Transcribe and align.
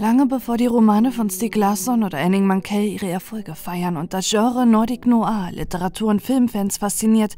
Lange 0.00 0.24
bevor 0.24 0.56
die 0.56 0.64
Romane 0.64 1.12
von 1.12 1.28
Stieg 1.28 1.56
Larsson 1.56 2.04
oder 2.04 2.16
Henning 2.16 2.46
Mankell 2.46 2.84
ihre 2.84 3.10
Erfolge 3.10 3.54
feiern 3.54 3.98
und 3.98 4.14
das 4.14 4.30
Genre 4.30 4.64
Nordic 4.64 5.04
Noir 5.04 5.50
Literatur- 5.52 6.08
und 6.08 6.22
Filmfans 6.22 6.78
fasziniert, 6.78 7.34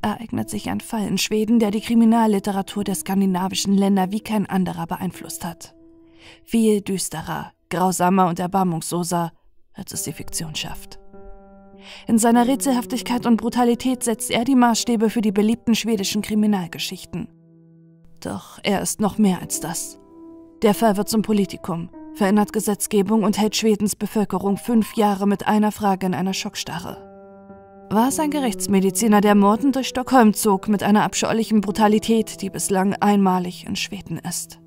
ereignet 0.00 0.48
sich 0.48 0.70
ein 0.70 0.80
Fall 0.80 1.06
in 1.06 1.18
Schweden, 1.18 1.58
der 1.58 1.70
die 1.70 1.82
Kriminalliteratur 1.82 2.84
der 2.84 2.94
skandinavischen 2.94 3.74
Länder 3.74 4.12
wie 4.12 4.20
kein 4.20 4.46
anderer 4.46 4.86
beeinflusst 4.86 5.44
hat. 5.44 5.74
Viel 6.42 6.80
düsterer, 6.80 7.52
grausamer 7.68 8.28
und 8.28 8.38
erbarmungsloser, 8.38 9.32
als 9.74 9.92
es 9.92 10.04
die 10.04 10.14
Fiktion 10.14 10.54
schafft. 10.54 10.98
In 12.06 12.16
seiner 12.18 12.48
Rätselhaftigkeit 12.48 13.26
und 13.26 13.36
Brutalität 13.36 14.02
setzt 14.02 14.30
er 14.30 14.44
die 14.46 14.56
Maßstäbe 14.56 15.10
für 15.10 15.20
die 15.20 15.32
beliebten 15.32 15.74
schwedischen 15.74 16.22
Kriminalgeschichten. 16.22 17.28
Doch 18.22 18.58
er 18.62 18.80
ist 18.80 19.02
noch 19.02 19.18
mehr 19.18 19.42
als 19.42 19.60
das. 19.60 19.98
Der 20.62 20.72
Fall 20.72 20.96
wird 20.96 21.10
zum 21.10 21.20
Politikum, 21.20 21.90
verändert 22.16 22.52
Gesetzgebung 22.52 23.22
und 23.22 23.38
hält 23.38 23.54
Schwedens 23.54 23.94
Bevölkerung 23.94 24.56
fünf 24.56 24.96
Jahre 24.96 25.26
mit 25.26 25.46
einer 25.46 25.72
Frage 25.72 26.06
in 26.06 26.14
einer 26.14 26.34
Schockstarre. 26.34 27.06
War 27.90 28.08
es 28.08 28.18
ein 28.18 28.30
Gerichtsmediziner, 28.30 29.20
der 29.20 29.36
Morden 29.36 29.70
durch 29.70 29.86
Stockholm 29.88 30.34
zog 30.34 30.68
mit 30.68 30.82
einer 30.82 31.04
abscheulichen 31.04 31.60
Brutalität, 31.60 32.42
die 32.42 32.50
bislang 32.50 32.94
einmalig 32.94 33.64
in 33.66 33.76
Schweden 33.76 34.18
ist? 34.18 34.58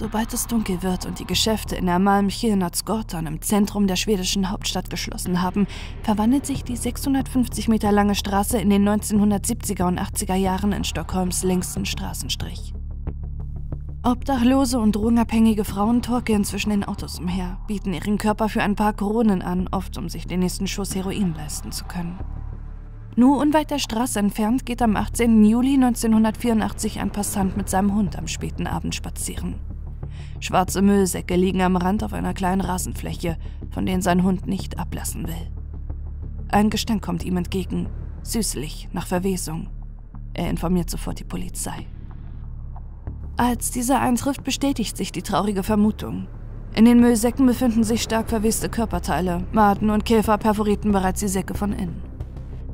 Sobald 0.00 0.32
es 0.32 0.46
dunkel 0.46 0.82
wird 0.82 1.04
und 1.04 1.18
die 1.18 1.26
Geschäfte 1.26 1.76
in 1.76 1.84
der 1.84 1.98
Malmkirnatsgatan 1.98 3.26
im 3.26 3.42
Zentrum 3.42 3.86
der 3.86 3.96
schwedischen 3.96 4.48
Hauptstadt 4.48 4.88
geschlossen 4.88 5.42
haben, 5.42 5.66
verwandelt 6.02 6.46
sich 6.46 6.64
die 6.64 6.78
650 6.78 7.68
Meter 7.68 7.92
lange 7.92 8.14
Straße 8.14 8.56
in 8.56 8.70
den 8.70 8.88
1970er 8.88 9.86
und 9.86 10.00
80er 10.00 10.36
Jahren 10.36 10.72
in 10.72 10.84
Stockholms 10.84 11.42
längsten 11.42 11.84
Straßenstrich. 11.84 12.72
Obdachlose 14.02 14.80
und 14.80 14.96
drogenabhängige 14.96 15.66
Frauen 15.66 16.00
torkeln 16.00 16.44
zwischen 16.44 16.70
den 16.70 16.84
Autos 16.84 17.18
umher, 17.18 17.58
bieten 17.66 17.92
ihren 17.92 18.16
Körper 18.16 18.48
für 18.48 18.62
ein 18.62 18.76
paar 18.76 18.94
Kronen 18.94 19.42
an, 19.42 19.68
oft 19.70 19.98
um 19.98 20.08
sich 20.08 20.26
den 20.26 20.40
nächsten 20.40 20.66
Schuss 20.66 20.94
Heroin 20.94 21.34
leisten 21.34 21.72
zu 21.72 21.84
können. 21.84 22.18
Nur 23.16 23.36
unweit 23.36 23.70
der 23.70 23.78
Straße 23.78 24.18
entfernt 24.18 24.64
geht 24.64 24.80
am 24.80 24.96
18. 24.96 25.44
Juli 25.44 25.74
1984 25.74 27.00
ein 27.00 27.10
Passant 27.10 27.58
mit 27.58 27.68
seinem 27.68 27.94
Hund 27.94 28.16
am 28.16 28.28
späten 28.28 28.66
Abend 28.66 28.94
spazieren. 28.94 29.56
Schwarze 30.40 30.82
Müllsäcke 30.82 31.36
liegen 31.36 31.60
am 31.60 31.76
Rand 31.76 32.02
auf 32.02 32.14
einer 32.14 32.34
kleinen 32.34 32.62
Rasenfläche, 32.62 33.36
von 33.70 33.86
denen 33.86 34.02
sein 34.02 34.24
Hund 34.24 34.46
nicht 34.46 34.78
ablassen 34.78 35.28
will. 35.28 35.50
Ein 36.48 36.70
Gestank 36.70 37.02
kommt 37.02 37.24
ihm 37.24 37.36
entgegen, 37.36 37.88
süßlich, 38.22 38.88
nach 38.92 39.06
Verwesung. 39.06 39.68
Er 40.34 40.50
informiert 40.50 40.90
sofort 40.90 41.20
die 41.20 41.24
Polizei. 41.24 41.86
Als 43.36 43.70
dieser 43.70 44.00
eintrifft, 44.00 44.42
bestätigt 44.42 44.96
sich 44.96 45.12
die 45.12 45.22
traurige 45.22 45.62
Vermutung. 45.62 46.26
In 46.74 46.84
den 46.84 47.00
Müllsäcken 47.00 47.46
befinden 47.46 47.84
sich 47.84 48.02
stark 48.02 48.28
verweste 48.30 48.68
Körperteile, 48.68 49.44
Maden 49.52 49.90
und 49.90 50.04
Käfer 50.04 50.38
perforierten 50.38 50.92
bereits 50.92 51.20
die 51.20 51.28
Säcke 51.28 51.54
von 51.54 51.72
innen. 51.72 52.02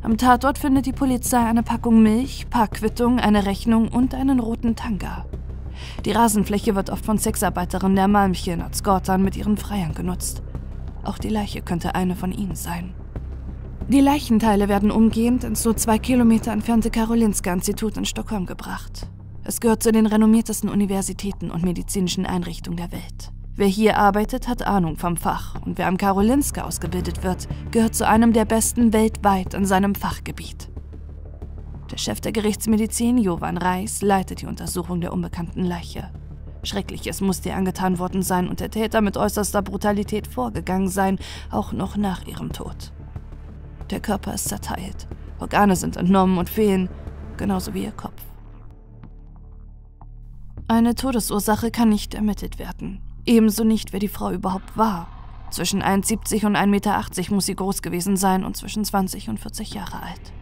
Am 0.03 0.19
Tatort 0.19 0.59
findet 0.59 0.87
die 0.87 0.93
Polizei 0.93 1.39
eine 1.39 1.63
Packung 1.63 2.03
Milch, 2.03 2.49
Parkquittung, 2.49 3.19
eine 3.19 3.47
Rechnung 3.47 3.89
und 3.89 4.15
einen 4.15 4.39
roten 4.39 4.77
Tanga. 4.77 5.27
Die 6.05 6.13
Rasenfläche 6.13 6.75
wird 6.75 6.91
oft 6.91 7.05
von 7.05 7.19
Sexarbeiterinnen 7.19 7.97
der 7.97 8.09
Malmchen 8.09 8.63
als 8.63 8.83
Gortan 8.83 9.23
mit 9.23 9.37
ihren 9.37 9.57
Freiern 9.57 9.95
genutzt. 9.95 10.43
Auch 11.05 11.19
die 11.19 11.29
Leiche 11.29 11.63
könnte 11.63 11.95
eine 11.95 12.17
von 12.17 12.33
ihnen 12.33 12.57
sein. 12.57 12.95
Die 13.89 14.01
Leichenteile 14.01 14.69
werden 14.69 14.91
umgehend 14.91 15.45
ins 15.45 15.63
so 15.63 15.73
zwei 15.73 15.99
Kilometer 15.99 16.51
entfernte 16.51 16.91
Karolinska-Institut 16.91 17.97
in 17.97 18.05
Stockholm 18.05 18.45
gebracht. 18.45 19.07
Es 19.45 19.61
gehört 19.61 19.85
zu 19.85 19.93
den 19.93 20.07
renommiertesten 20.07 20.69
Universitäten 20.69 21.53
und 21.53 21.63
medizinischen 21.63 22.27
Einrichtungen 22.27 22.79
der 22.79 22.91
Welt. 22.91 23.31
Wer 23.55 23.69
hier 23.69 23.97
arbeitet, 23.97 24.49
hat 24.49 24.67
Ahnung 24.67 24.97
vom 24.97 25.17
Fach 25.17 25.55
und 25.65 25.79
wer 25.79 25.87
am 25.87 25.97
Karolinska 25.97 26.63
ausgebildet 26.63 27.23
wird, 27.23 27.47
gehört 27.71 27.95
zu 27.95 28.09
einem 28.09 28.33
der 28.33 28.45
besten 28.45 28.93
weltweit 28.93 29.55
in 29.55 29.65
seinem 29.65 29.95
Fachgebiet. 29.95 30.69
Der 31.91 31.99
Chef 31.99 32.21
der 32.21 32.33
Gerichtsmedizin, 32.33 33.17
Jovan 33.17 33.57
Reis, 33.57 34.03
leitet 34.03 34.43
die 34.43 34.47
Untersuchung 34.47 35.01
der 35.01 35.13
unbekannten 35.13 35.63
Leiche. 35.63 36.11
Schreckliches 36.65 37.21
muss 37.21 37.47
ihr 37.47 37.55
angetan 37.55 38.01
worden 38.01 38.23
sein 38.23 38.49
und 38.49 38.59
der 38.59 38.71
Täter 38.71 39.01
mit 39.01 39.17
äußerster 39.17 39.63
Brutalität 39.63 40.27
vorgegangen 40.27 40.89
sein, 40.89 41.19
auch 41.51 41.73
noch 41.73 41.97
nach 41.97 42.27
ihrem 42.27 42.53
Tod. 42.53 42.93
Der 43.91 44.01
Körper 44.01 44.35
ist 44.35 44.49
zerteilt, 44.49 45.07
Organe 45.39 45.77
sind 45.77 45.97
entnommen 45.97 46.39
und 46.39 46.51
fehlen, 46.51 46.89
genauso 47.37 47.73
wie 47.73 47.85
ihr 47.85 47.93
Kopf. 47.93 48.21
Eine 50.67 50.97
Todesursache 50.97 51.71
kann 51.71 51.89
nicht 51.89 52.15
ermittelt 52.15 52.59
werden, 52.59 53.01
ebenso 53.27 53.63
nicht, 53.63 53.93
wer 53.93 54.01
die 54.01 54.09
Frau 54.09 54.33
überhaupt 54.33 54.77
war. 54.77 55.07
Zwischen 55.51 55.85
1,70 55.85 56.47
und 56.47 56.57
1,80 56.57 56.67
Meter 56.67 57.35
muss 57.35 57.47
sie 57.47 57.55
groß 57.55 57.83
gewesen 57.83 58.17
sein 58.17 58.45
und 58.45 58.57
zwischen 58.57 58.85
20 58.85 59.29
und 59.29 59.39
40 59.39 59.75
Jahre 59.75 60.03
alt. 60.03 60.33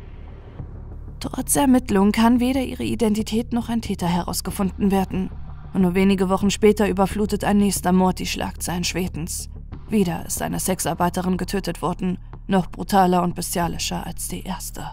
Trotz 1.25 1.57
Ermittlungen 1.57 2.13
kann 2.13 2.39
weder 2.39 2.61
ihre 2.61 2.85
Identität 2.85 3.55
noch 3.55 3.71
ein 3.71 3.81
Täter 3.81 4.07
herausgefunden 4.07 4.91
werden. 4.91 5.31
Und 5.73 5.81
nur 5.81 5.95
wenige 5.95 6.29
Wochen 6.29 6.51
später 6.51 6.87
überflutet 6.87 7.45
ein 7.45 7.57
nächster 7.57 7.93
Mord 7.93 8.19
die 8.19 8.27
Schlagzeilen 8.27 8.85
Schwedens. 8.85 9.49
Wieder 9.89 10.27
ist 10.27 10.43
eine 10.43 10.61
Sexarbeiterin 10.61 11.39
getötet 11.39 11.81
worden, 11.81 12.19
noch 12.47 12.67
brutaler 12.67 13.23
und 13.23 13.35
bestialischer 13.35 14.07
als 14.07 14.29
die 14.29 14.43
erste. 14.43 14.91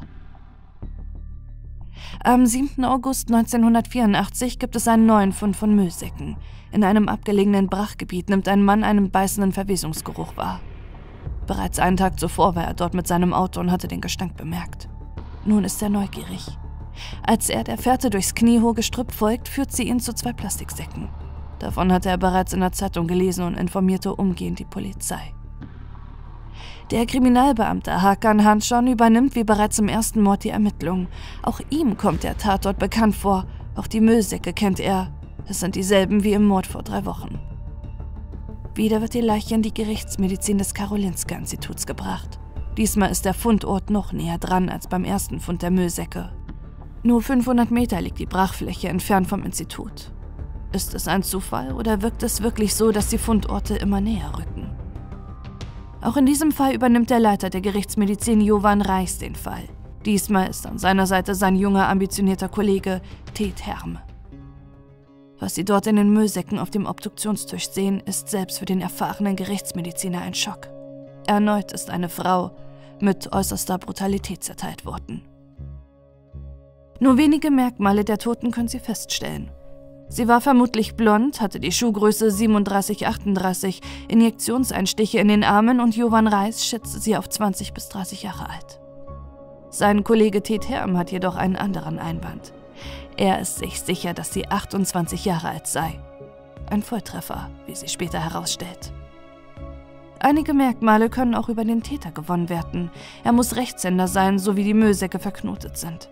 Am 2.24 2.46
7. 2.46 2.86
August 2.86 3.28
1984 3.30 4.58
gibt 4.58 4.78
es 4.78 4.88
einen 4.88 5.06
neuen 5.06 5.34
Fund 5.34 5.58
von 5.58 5.76
Müllsäcken. 5.76 6.38
In 6.72 6.86
einem 6.86 7.10
abgelegenen 7.10 7.68
Brachgebiet 7.68 8.30
nimmt 8.30 8.48
ein 8.48 8.64
Mann 8.64 8.86
einen 8.86 9.12
beißenden 9.12 9.52
Verwesungsgeruch 9.52 10.38
wahr. 10.38 10.62
Bereits 11.46 11.78
einen 11.78 11.98
Tag 11.98 12.22
zuvor 12.22 12.56
war 12.56 12.64
er 12.64 12.74
dort 12.74 12.94
mit 12.94 13.06
seinem 13.06 13.34
Auto 13.34 13.60
und 13.60 13.70
hatte 13.70 13.90
den 13.90 14.00
Gestank 14.00 14.38
bemerkt. 14.38 14.88
Nun 15.46 15.64
ist 15.64 15.82
er 15.82 15.90
neugierig. 15.90 16.58
Als 17.24 17.50
er 17.50 17.64
der 17.64 17.78
Fährte 17.78 18.10
durchs 18.10 18.36
kniehohe 18.36 18.74
Gestrüpp 18.74 19.12
folgt, 19.12 19.48
führt 19.48 19.72
sie 19.72 19.88
ihn 19.88 20.00
zu 20.00 20.14
zwei 20.14 20.34
Plastiksäcken. 20.34 21.10
Davon 21.60 21.92
hatte 21.92 22.10
er 22.10 22.18
bereits 22.18 22.54
in 22.54 22.60
der 22.60 22.72
Zeitung 22.72 23.08
gelesen 23.08 23.46
und 23.46 23.56
informierte 23.56 24.16
umgehend 24.16 24.60
die 24.60 24.66
Polizei. 24.66 25.34
Der 26.92 27.06
Kriminalbeamte 27.06 28.02
Hakan 28.02 28.44
Hanschon 28.44 28.88
übernimmt 28.88 29.36
wie 29.36 29.44
bereits 29.44 29.80
im 29.80 29.88
ersten 29.88 30.22
Mord 30.22 30.44
die 30.44 30.50
Ermittlungen. 30.50 31.08
Auch 31.42 31.62
ihm 31.70 31.98
kommt 31.98 32.24
der 32.24 32.38
Tatort 32.38 32.80
bekannt 32.80 33.16
vor. 33.16 33.46
Auch 33.76 33.88
die 33.88 34.02
Müllsäcke 34.02 34.54
kennt 34.54 34.80
er. 34.80 35.14
Es 35.48 35.60
sind 35.60 35.76
dieselben 35.76 36.24
wie 36.24 36.34
im 36.34 36.46
Mord 36.46 36.68
vor 36.68 36.84
drei 36.84 37.06
Wochen. 37.06 37.40
Wieder 38.76 39.02
wird 39.02 39.14
die 39.14 39.22
Leiche 39.22 39.56
in 39.56 39.62
die 39.62 39.74
Gerichtsmedizin 39.74 40.58
des 40.58 40.74
Karolinska-Instituts 40.74 41.86
gebracht. 41.86 42.40
Diesmal 42.78 43.12
ist 43.12 43.26
der 43.26 43.34
Fundort 43.34 43.90
noch 43.90 44.14
näher 44.14 44.38
dran 44.38 44.70
als 44.70 44.88
beim 44.88 45.04
ersten 45.04 45.40
Fund 45.40 45.62
der 45.62 45.72
Müllsäcke. 45.72 46.32
Nur 47.04 47.22
500 47.22 47.72
Meter 47.72 48.00
liegt 48.00 48.20
die 48.20 48.26
Brachfläche 48.26 48.88
entfernt 48.88 49.28
vom 49.28 49.44
Institut. 49.44 50.12
Ist 50.72 50.94
es 50.94 51.08
ein 51.08 51.24
Zufall 51.24 51.74
oder 51.74 52.02
wirkt 52.02 52.24
es 52.24 52.42
wirklich 52.42 52.76
so, 52.76 52.92
dass 52.92 53.10
die 53.10 53.18
Fundorte 53.18 53.76
immer 53.76 54.00
näher 54.00 54.32
rücken? 54.38 54.70
Auch 56.02 56.16
in 56.16 56.26
diesem 56.26 56.52
Fall 56.52 56.74
übernimmt 56.74 57.10
der 57.10 57.20
Leiter 57.20 57.50
der 57.50 57.62
Gerichtsmedizin 57.62 58.42
Jovan 58.42 58.82
Reichs 58.82 59.18
den 59.18 59.36
Fall. 59.36 59.64
Diesmal 60.06 60.50
ist 60.50 60.66
an 60.66 60.80
seiner 60.80 61.06
Seite 61.06 61.36
sein 61.36 61.56
junger, 61.56 61.90
ambitionierter 61.90 62.50
Kollege 62.50 63.02
Ted 63.34 63.66
Herm. 63.66 64.00
Was 65.40 65.56
sie 65.56 65.66
dort 65.66 65.88
in 65.88 65.96
den 65.98 66.12
Müllsäcken 66.12 66.58
auf 66.58 66.72
dem 66.72 66.86
Obduktionstisch 66.86 67.70
sehen, 67.70 68.00
ist 68.00 68.30
selbst 68.30 68.60
für 68.60 68.66
den 68.66 68.82
erfahrenen 68.82 69.36
Gerichtsmediziner 69.36 70.22
ein 70.22 70.34
Schock. 70.34 70.71
Erneut 71.32 71.72
ist 71.72 71.90
eine 71.90 72.10
Frau 72.10 72.52
mit 73.00 73.32
äußerster 73.32 73.78
Brutalität 73.78 74.44
zerteilt 74.44 74.86
worden. 74.86 75.22
Nur 77.00 77.18
wenige 77.18 77.50
Merkmale 77.52 78.04
der 78.04 78.18
Toten 78.18 78.52
können 78.52 78.68
sie 78.68 78.80
feststellen. 78.80 79.50
Sie 80.10 80.28
war 80.28 80.42
vermutlich 80.42 80.96
blond, 80.96 81.40
hatte 81.40 81.62
die 81.62 81.72
Schuhgröße 81.72 82.28
37-38, 82.28 83.80
Injektionseinstiche 84.10 85.20
in 85.20 85.30
den 85.30 85.46
Armen 85.46 85.80
und 85.80 85.96
Jovan 85.96 86.28
Reis 86.28 86.66
schätzte 86.66 87.00
sie 87.00 87.16
auf 87.16 87.30
20 87.30 87.74
bis 87.74 87.88
30 87.88 88.24
Jahre 88.24 88.50
alt. 88.50 88.82
Sein 89.70 90.04
Kollege 90.04 90.44
Ted 90.44 90.68
Herm 90.68 90.98
hat 90.98 91.14
jedoch 91.14 91.38
einen 91.38 91.56
anderen 91.56 91.98
Einwand. 91.98 92.52
Er 93.16 93.40
ist 93.40 93.60
sich 93.60 93.80
sicher, 93.80 94.14
dass 94.14 94.34
sie 94.34 94.50
28 94.50 95.24
Jahre 95.24 95.48
alt 95.48 95.68
sei. 95.68 95.98
Ein 96.70 96.84
Volltreffer, 96.84 97.50
wie 97.68 97.76
sie 97.76 97.88
später 97.88 98.20
herausstellt. 98.20 98.92
Einige 100.24 100.54
Merkmale 100.54 101.10
können 101.10 101.34
auch 101.34 101.50
über 101.50 101.66
den 101.66 101.82
Täter 101.82 102.12
gewonnen 102.12 102.48
werden. 102.48 102.92
Er 103.24 103.32
muss 103.32 103.56
Rechtshänder 103.56 104.08
sein, 104.08 104.38
so 104.38 104.56
wie 104.56 104.64
die 104.64 104.76
Müllsäcke 104.76 105.18
verknotet 105.18 105.78
sind. 105.78 106.10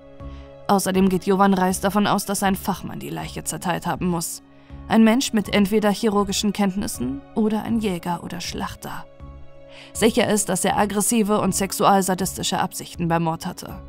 Außerdem 0.67 1.09
geht 1.09 1.27
Jovan 1.27 1.53
Reis 1.53 1.79
davon 1.79 2.07
aus, 2.07 2.25
dass 2.25 2.41
ein 2.41 2.55
Fachmann 2.55 2.99
die 2.99 3.11
Leiche 3.11 3.43
zerteilt 3.43 3.85
haben 3.85 4.07
muss. 4.07 4.41
Ein 4.87 5.03
Mensch 5.03 5.31
mit 5.31 5.53
entweder 5.53 5.91
chirurgischen 5.91 6.53
Kenntnissen 6.53 7.21
oder 7.35 7.61
ein 7.61 7.81
Jäger 7.81 8.23
oder 8.23 8.41
Schlachter. 8.41 9.05
Sicher 9.93 10.27
ist, 10.27 10.49
dass 10.49 10.65
er 10.65 10.77
aggressive 10.77 11.39
und 11.39 11.53
sexualsadistische 11.53 12.59
Absichten 12.59 13.07
beim 13.09 13.23
Mord 13.23 13.45
hatte. 13.45 13.79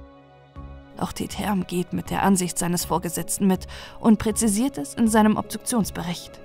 Auch 0.99 1.13
Ted 1.15 1.39
Herm 1.39 1.67
geht 1.67 1.95
mit 1.95 2.11
der 2.11 2.23
Ansicht 2.23 2.59
seines 2.59 2.85
Vorgesetzten 2.85 3.47
mit 3.47 3.67
und 4.01 4.19
präzisiert 4.19 4.77
es 4.77 4.93
in 4.93 5.09
seinem 5.09 5.39
Obduktionsbericht. 5.39 6.41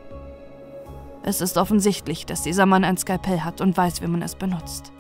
Es 1.28 1.42
ist 1.42 1.58
offensichtlich, 1.58 2.28
dass 2.28 2.44
dieser 2.44 2.68
Mann 2.68 2.84
ein 2.84 2.98
Skalpell 2.98 3.42
hat 3.42 3.60
und 3.60 3.76
weiß, 3.76 4.04
wie 4.04 4.08
man 4.08 4.22
es 4.22 4.36
benutzt. 4.36 4.92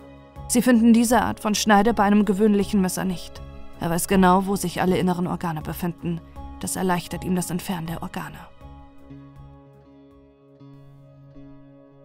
Sie 0.47 0.63
finden 0.63 0.91
diese 0.91 1.21
Art 1.21 1.39
von 1.39 1.53
Schneide 1.53 1.93
bei 1.93 2.01
einem 2.01 2.25
gewöhnlichen 2.25 2.81
Messer 2.81 3.05
nicht. 3.05 3.43
Er 3.79 3.91
weiß 3.91 4.07
genau, 4.07 4.47
wo 4.47 4.55
sich 4.55 4.81
alle 4.81 4.97
inneren 4.97 5.27
Organe 5.27 5.61
befinden. 5.61 6.19
Das 6.61 6.77
erleichtert 6.77 7.23
ihm 7.23 7.35
das 7.35 7.51
Entfernen 7.51 7.85
der 7.85 8.01
Organe. 8.01 8.39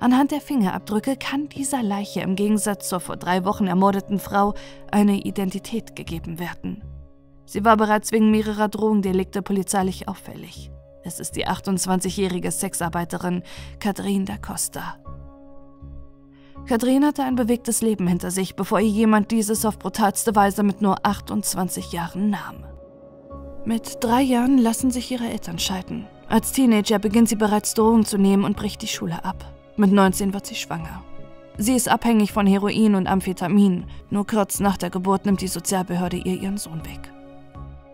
Anhand 0.00 0.32
der 0.32 0.42
Fingerabdrücke 0.42 1.16
kann 1.16 1.48
dieser 1.48 1.82
Leiche 1.82 2.20
im 2.20 2.36
Gegensatz 2.36 2.90
zur 2.90 3.00
vor 3.00 3.16
drei 3.16 3.46
Wochen 3.46 3.68
ermordeten 3.68 4.18
Frau 4.18 4.52
eine 4.90 5.16
Identität 5.16 5.96
gegeben 5.96 6.38
werden. 6.38 6.84
Sie 7.46 7.64
war 7.64 7.78
bereits 7.78 8.12
wegen 8.12 8.30
mehrerer 8.30 8.68
Drogendelikte 8.68 9.40
polizeilich 9.40 10.08
auffällig. 10.08 10.70
Es 11.02 11.20
ist 11.20 11.36
die 11.36 11.46
28-jährige 11.46 12.50
Sexarbeiterin 12.50 13.42
Katrin 13.78 14.26
da 14.26 14.36
Costa. 14.36 14.96
Katrin 16.66 17.04
hatte 17.04 17.24
ein 17.24 17.36
bewegtes 17.36 17.80
Leben 17.80 18.06
hinter 18.06 18.30
sich, 18.30 18.54
bevor 18.54 18.80
ihr 18.80 18.88
jemand 18.88 19.30
dieses 19.30 19.64
auf 19.64 19.78
brutalste 19.78 20.36
Weise 20.36 20.62
mit 20.62 20.82
nur 20.82 21.04
28 21.04 21.92
Jahren 21.92 22.30
nahm. 22.30 22.64
Mit 23.64 23.98
drei 24.00 24.22
Jahren 24.22 24.58
lassen 24.58 24.90
sich 24.90 25.10
ihre 25.10 25.28
Eltern 25.28 25.58
scheiden. 25.58 26.06
Als 26.28 26.52
Teenager 26.52 26.98
beginnt 26.98 27.28
sie 27.28 27.36
bereits 27.36 27.74
Drogen 27.74 28.04
zu 28.04 28.18
nehmen 28.18 28.44
und 28.44 28.56
bricht 28.56 28.82
die 28.82 28.88
Schule 28.88 29.24
ab. 29.24 29.44
Mit 29.76 29.92
19 29.92 30.32
wird 30.32 30.46
sie 30.46 30.54
schwanger. 30.54 31.02
Sie 31.58 31.74
ist 31.74 31.88
abhängig 31.88 32.32
von 32.32 32.46
Heroin 32.46 32.94
und 32.94 33.06
Amphetamin. 33.06 33.84
Nur 34.08 34.26
kurz 34.26 34.60
nach 34.60 34.76
der 34.76 34.90
Geburt 34.90 35.26
nimmt 35.26 35.40
die 35.40 35.48
Sozialbehörde 35.48 36.16
ihr 36.18 36.40
ihren 36.40 36.56
Sohn 36.56 36.84
weg. 36.86 37.12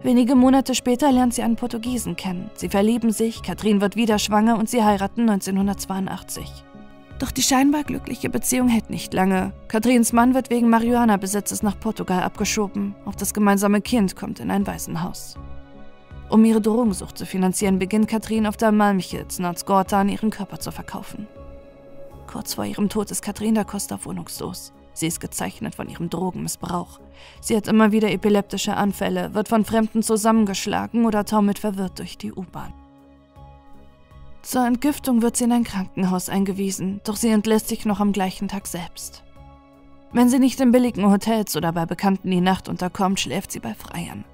Wenige 0.06 0.36
Monate 0.36 0.76
später 0.76 1.10
lernt 1.10 1.34
sie 1.34 1.42
einen 1.42 1.56
Portugiesen 1.56 2.14
kennen. 2.14 2.48
Sie 2.54 2.68
verlieben 2.68 3.10
sich, 3.10 3.42
Katrin 3.42 3.80
wird 3.80 3.96
wieder 3.96 4.20
schwanger 4.20 4.56
und 4.56 4.70
sie 4.70 4.84
heiraten 4.84 5.22
1982. 5.22 6.48
Doch 7.18 7.32
die 7.32 7.42
scheinbar 7.42 7.82
glückliche 7.82 8.30
Beziehung 8.30 8.68
hält 8.68 8.88
nicht 8.88 9.12
lange. 9.12 9.52
Katrins 9.66 10.12
Mann 10.12 10.32
wird 10.32 10.48
wegen 10.48 10.70
Marihuana-Besitzes 10.70 11.64
nach 11.64 11.80
Portugal 11.80 12.22
abgeschoben. 12.22 12.94
Auch 13.04 13.16
das 13.16 13.34
gemeinsame 13.34 13.80
Kind 13.80 14.14
kommt 14.14 14.38
in 14.38 14.52
ein 14.52 14.64
Waisenhaus. 14.68 15.34
Um 16.28 16.44
ihre 16.44 16.60
Drogensucht 16.60 17.18
zu 17.18 17.26
finanzieren, 17.26 17.80
beginnt 17.80 18.06
Katrin 18.06 18.46
auf 18.46 18.56
der 18.56 18.70
Malmchitz, 18.70 19.40
Nordsgortan, 19.40 20.08
ihren 20.08 20.30
Körper 20.30 20.60
zu 20.60 20.70
verkaufen. 20.70 21.26
Kurz 22.28 22.54
vor 22.54 22.64
ihrem 22.64 22.88
Tod 22.88 23.10
ist 23.10 23.22
Katrin 23.22 23.56
da 23.56 23.64
Costa 23.64 23.98
wohnungslos. 24.04 24.72
Sie 24.92 25.08
ist 25.08 25.18
gezeichnet 25.18 25.74
von 25.74 25.88
ihrem 25.88 26.10
Drogenmissbrauch. 26.10 27.00
Sie 27.40 27.56
hat 27.56 27.68
immer 27.68 27.92
wieder 27.92 28.10
epileptische 28.10 28.76
Anfälle, 28.76 29.34
wird 29.34 29.48
von 29.48 29.64
Fremden 29.64 30.02
zusammengeschlagen 30.02 31.04
oder 31.04 31.24
taumelt 31.24 31.58
verwirrt 31.58 31.98
durch 31.98 32.18
die 32.18 32.32
U-Bahn. 32.32 32.72
Zur 34.42 34.64
Entgiftung 34.64 35.22
wird 35.22 35.36
sie 35.36 35.44
in 35.44 35.52
ein 35.52 35.64
Krankenhaus 35.64 36.28
eingewiesen, 36.28 37.00
doch 37.04 37.16
sie 37.16 37.30
entlässt 37.30 37.68
sich 37.68 37.84
noch 37.84 37.98
am 37.98 38.12
gleichen 38.12 38.48
Tag 38.48 38.66
selbst. 38.66 39.24
Wenn 40.12 40.28
sie 40.28 40.38
nicht 40.38 40.60
in 40.60 40.70
billigen 40.70 41.10
Hotels 41.10 41.56
oder 41.56 41.72
bei 41.72 41.84
Bekannten 41.84 42.30
die 42.30 42.40
Nacht 42.40 42.68
unterkommt, 42.68 43.18
schläft 43.18 43.50
sie 43.50 43.60
bei 43.60 43.74
Freiern. 43.74 44.24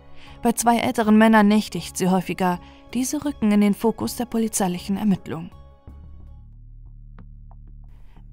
Bei 0.42 0.52
zwei 0.52 0.78
älteren 0.78 1.16
Männern 1.16 1.48
nächtigt 1.48 1.96
sie 1.96 2.08
häufiger. 2.08 2.60
Diese 2.94 3.24
rücken 3.24 3.52
in 3.52 3.60
den 3.60 3.74
Fokus 3.74 4.16
der 4.16 4.26
polizeilichen 4.26 4.96
Ermittlung. 4.96 5.50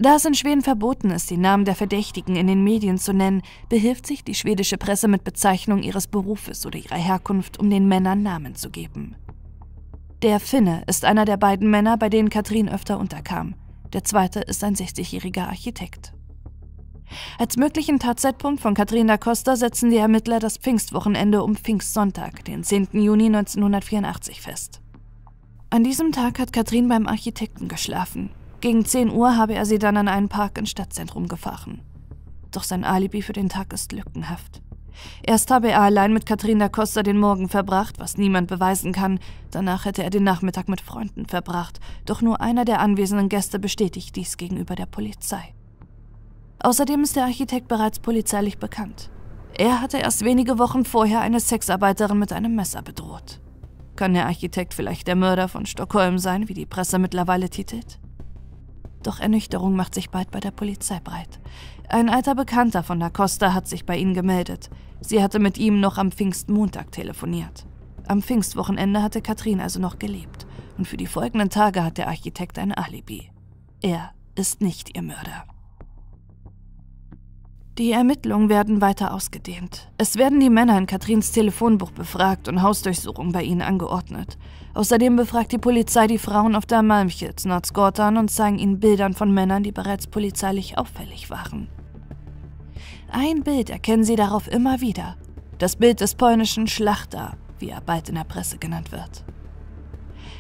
Da 0.02 0.16
es 0.16 0.24
in 0.24 0.34
Schweden 0.34 0.62
verboten 0.62 1.12
ist, 1.12 1.30
die 1.30 1.36
Namen 1.36 1.66
der 1.66 1.76
Verdächtigen 1.76 2.38
in 2.38 2.48
den 2.48 2.64
Medien 2.64 2.98
zu 2.98 3.12
nennen, 3.12 3.42
behilft 3.68 4.08
sich 4.08 4.24
die 4.24 4.34
schwedische 4.34 4.78
Presse 4.78 5.10
mit 5.10 5.26
Bezeichnung 5.26 5.84
ihres 5.84 6.08
Berufes 6.08 6.66
oder 6.66 6.80
ihrer 6.80 6.96
Herkunft, 6.96 7.60
um 7.60 7.70
den 7.70 7.90
Männern 7.90 8.24
Namen 8.24 8.56
zu 8.56 8.70
geben. 8.70 9.18
Der 10.22 10.40
Finne 10.40 10.84
ist 10.88 11.04
einer 11.04 11.26
der 11.26 11.36
beiden 11.36 11.70
Männer, 11.70 11.98
bei 11.98 12.08
denen 12.08 12.30
Katrin 12.30 12.70
öfter 12.70 12.98
unterkam. 12.98 13.56
Der 13.92 14.06
zweite 14.06 14.40
ist 14.40 14.64
ein 14.64 14.76
60-jähriger 14.76 15.48
Architekt. 15.48 16.14
Als 17.38 17.58
möglichen 17.58 18.00
Tatzeitpunkt 18.00 18.62
von 18.62 18.76
Katrin 18.76 19.08
da 19.08 19.18
Costa 19.18 19.58
setzen 19.58 19.90
die 19.90 19.98
Ermittler 19.98 20.40
das 20.40 20.58
Pfingstwochenende 20.58 21.44
um 21.44 21.58
Pfingstsonntag, 21.58 22.46
den 22.46 22.64
10. 22.64 22.90
Juni 22.94 23.26
1984, 23.26 24.42
fest. 24.42 24.82
An 25.70 25.84
diesem 25.84 26.14
Tag 26.14 26.40
hat 26.40 26.54
Katrin 26.54 26.88
beim 26.88 27.06
Architekten 27.06 27.68
geschlafen. 27.68 28.30
Gegen 28.62 28.84
10 28.84 29.12
Uhr 29.12 29.38
habe 29.38 29.54
er 29.54 29.66
sie 29.66 29.80
dann 29.80 29.96
an 29.96 30.08
einen 30.08 30.28
Park 30.28 30.58
im 30.58 30.66
Stadtzentrum 30.66 31.28
gefahren. 31.28 31.82
Doch 32.52 32.64
sein 32.64 32.84
Alibi 32.84 33.22
für 33.22 33.34
den 33.34 33.48
Tag 33.48 33.72
ist 33.72 33.94
lückenhaft. 33.94 34.62
Erst 35.24 35.50
habe 35.50 35.70
er 35.70 35.82
allein 35.82 36.12
mit 36.12 36.26
Katrin 36.26 36.60
da 36.60 36.68
Costa 36.68 37.04
den 37.04 37.18
Morgen 37.18 37.48
verbracht, 37.48 38.00
was 38.00 38.18
niemand 38.18 38.50
beweisen 38.50 38.92
kann. 38.92 39.20
Danach 39.52 39.86
hätte 39.86 40.04
er 40.04 40.10
den 40.10 40.24
Nachmittag 40.24 40.68
mit 40.68 40.82
Freunden 40.82 41.26
verbracht. 41.26 41.80
Doch 42.06 42.22
nur 42.22 42.42
einer 42.42 42.66
der 42.66 42.82
anwesenden 42.82 43.30
Gäste 43.30 43.60
bestätigt 43.60 44.18
dies 44.18 44.36
gegenüber 44.36 44.76
der 44.76 44.88
Polizei. 44.88 45.54
Außerdem 46.62 47.04
ist 47.04 47.16
der 47.16 47.24
Architekt 47.26 47.70
bereits 47.70 48.00
polizeilich 48.00 48.58
bekannt. 48.58 49.10
Er 49.58 49.82
hatte 49.82 49.98
erst 49.98 50.26
wenige 50.26 50.60
Wochen 50.60 50.84
vorher 50.84 51.22
eine 51.22 51.40
Sexarbeiterin 51.40 52.20
mit 52.20 52.34
einem 52.34 52.56
Messer 52.56 52.82
bedroht. 52.82 53.40
Kann 53.96 54.14
der 54.14 54.26
Architekt 54.26 54.74
vielleicht 54.74 55.08
der 55.08 55.16
Mörder 55.16 55.48
von 55.48 55.66
Stockholm 55.66 56.20
sein, 56.20 56.50
wie 56.50 56.54
die 56.54 56.66
Presse 56.66 57.00
mittlerweile 57.00 57.50
titelt? 57.50 57.99
Doch 59.04 59.20
Ernüchterung 59.20 59.76
macht 59.76 59.94
sich 59.94 60.10
bald 60.10 60.32
bei 60.32 60.40
der 60.40 60.52
Polizei 60.52 61.00
breit. 61.00 61.40
Ein 61.88 62.10
alter 62.10 62.36
Bekannter 62.36 62.84
von 62.84 63.00
Da 63.00 63.10
Costa 63.10 63.54
hat 63.54 63.68
sich 63.68 63.86
bei 63.86 63.98
ihnen 63.98 64.14
gemeldet. 64.14 64.70
Sie 65.02 65.24
hatte 65.24 65.40
mit 65.40 65.58
ihm 65.58 65.80
noch 65.80 65.98
am 65.98 66.12
Pfingstmontag 66.12 66.92
telefoniert. 66.92 67.66
Am 68.08 68.22
Pfingstwochenende 68.22 69.02
hatte 69.02 69.22
Katrin 69.22 69.62
also 69.62 69.80
noch 69.80 70.00
gelebt. 70.00 70.46
Und 70.78 70.86
für 70.86 70.98
die 70.98 71.08
folgenden 71.08 71.50
Tage 71.50 71.84
hat 71.84 71.98
der 71.98 72.08
Architekt 72.08 72.58
ein 72.60 72.74
Alibi. 72.74 73.32
Er 73.82 74.12
ist 74.36 74.62
nicht 74.62 74.96
ihr 74.96 75.02
Mörder. 75.02 75.46
Die 77.80 77.94
Ermittlungen 77.94 78.50
werden 78.50 78.82
weiter 78.82 79.14
ausgedehnt. 79.14 79.90
Es 79.98 80.18
werden 80.18 80.42
die 80.42 80.50
Männer 80.50 80.78
in 80.78 80.86
Katrins 80.86 81.32
Telefonbuch 81.32 81.92
befragt 81.92 82.50
und 82.50 82.62
Hausdurchsuchungen 82.62 83.32
bei 83.32 83.42
ihnen 83.42 83.62
angeordnet. 83.62 84.38
Außerdem 84.74 85.16
befragt 85.16 85.54
die 85.54 85.60
Polizei 85.60 86.06
die 86.06 86.18
Frauen 86.18 86.58
auf 86.58 86.66
der 86.66 86.82
Malmchitz, 86.82 87.46
Nordsgothan 87.46 88.18
und 88.18 88.30
zeigen 88.30 88.60
ihnen 88.60 88.82
Bildern 88.82 89.14
von 89.14 89.34
Männern, 89.34 89.64
die 89.64 89.72
bereits 89.72 90.08
polizeilich 90.08 90.78
auffällig 90.78 91.30
waren. 91.30 91.70
Ein 93.14 93.44
Bild 93.44 93.70
erkennen 93.70 94.04
sie 94.04 94.18
darauf 94.18 94.50
immer 94.50 94.82
wieder. 94.82 95.16
Das 95.58 95.78
Bild 95.78 96.02
des 96.02 96.16
polnischen 96.16 96.68
Schlachter, 96.68 97.38
wie 97.60 97.70
er 97.70 97.80
bald 97.80 98.10
in 98.10 98.16
der 98.16 98.26
Presse 98.26 98.58
genannt 98.58 98.92
wird. 98.92 99.24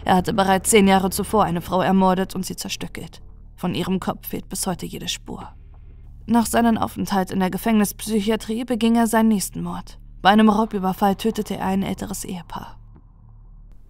Er 0.03 0.15
hatte 0.15 0.33
bereits 0.33 0.71
zehn 0.71 0.89
Jahre 0.89 1.09
zuvor 1.09 1.45
eine 1.45 1.61
Frau 1.61 1.79
ermordet 1.79 2.35
und 2.35 2.45
sie 2.45 2.57
zerstückelt. 2.57 3.21
Von 3.55 3.75
ihrem 3.75 4.01
Kopf 4.01 4.27
fehlt 4.27 4.49
bis 4.49 4.67
heute 4.67 4.85
jede 4.85 5.07
Spur. 5.07 5.53
Nach 6.29 6.45
seinem 6.45 6.77
Aufenthalt 6.77 7.31
in 7.31 7.39
der 7.39 7.50
Gefängnispsychiatrie 7.50 8.63
beging 8.63 8.95
er 8.95 9.07
seinen 9.07 9.29
nächsten 9.29 9.63
Mord. 9.63 9.98
Bei 10.21 10.29
einem 10.29 10.48
Raubüberfall 10.48 11.15
tötete 11.15 11.57
er 11.57 11.65
ein 11.65 11.81
älteres 11.81 12.24
Ehepaar. 12.24 12.77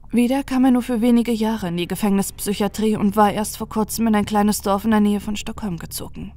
Wieder 0.09 0.43
kam 0.43 0.63
er 0.63 0.71
nur 0.71 0.81
für 0.81 1.01
wenige 1.01 1.33
Jahre 1.33 1.67
in 1.67 1.75
die 1.75 1.87
Gefängnispsychiatrie 1.89 2.95
und 2.95 3.17
war 3.17 3.33
erst 3.33 3.57
vor 3.57 3.67
kurzem 3.67 4.07
in 4.07 4.15
ein 4.15 4.23
kleines 4.23 4.61
Dorf 4.61 4.85
in 4.85 4.91
der 4.91 5.01
Nähe 5.01 5.19
von 5.19 5.35
Stockholm 5.35 5.75
gezogen. 5.75 6.31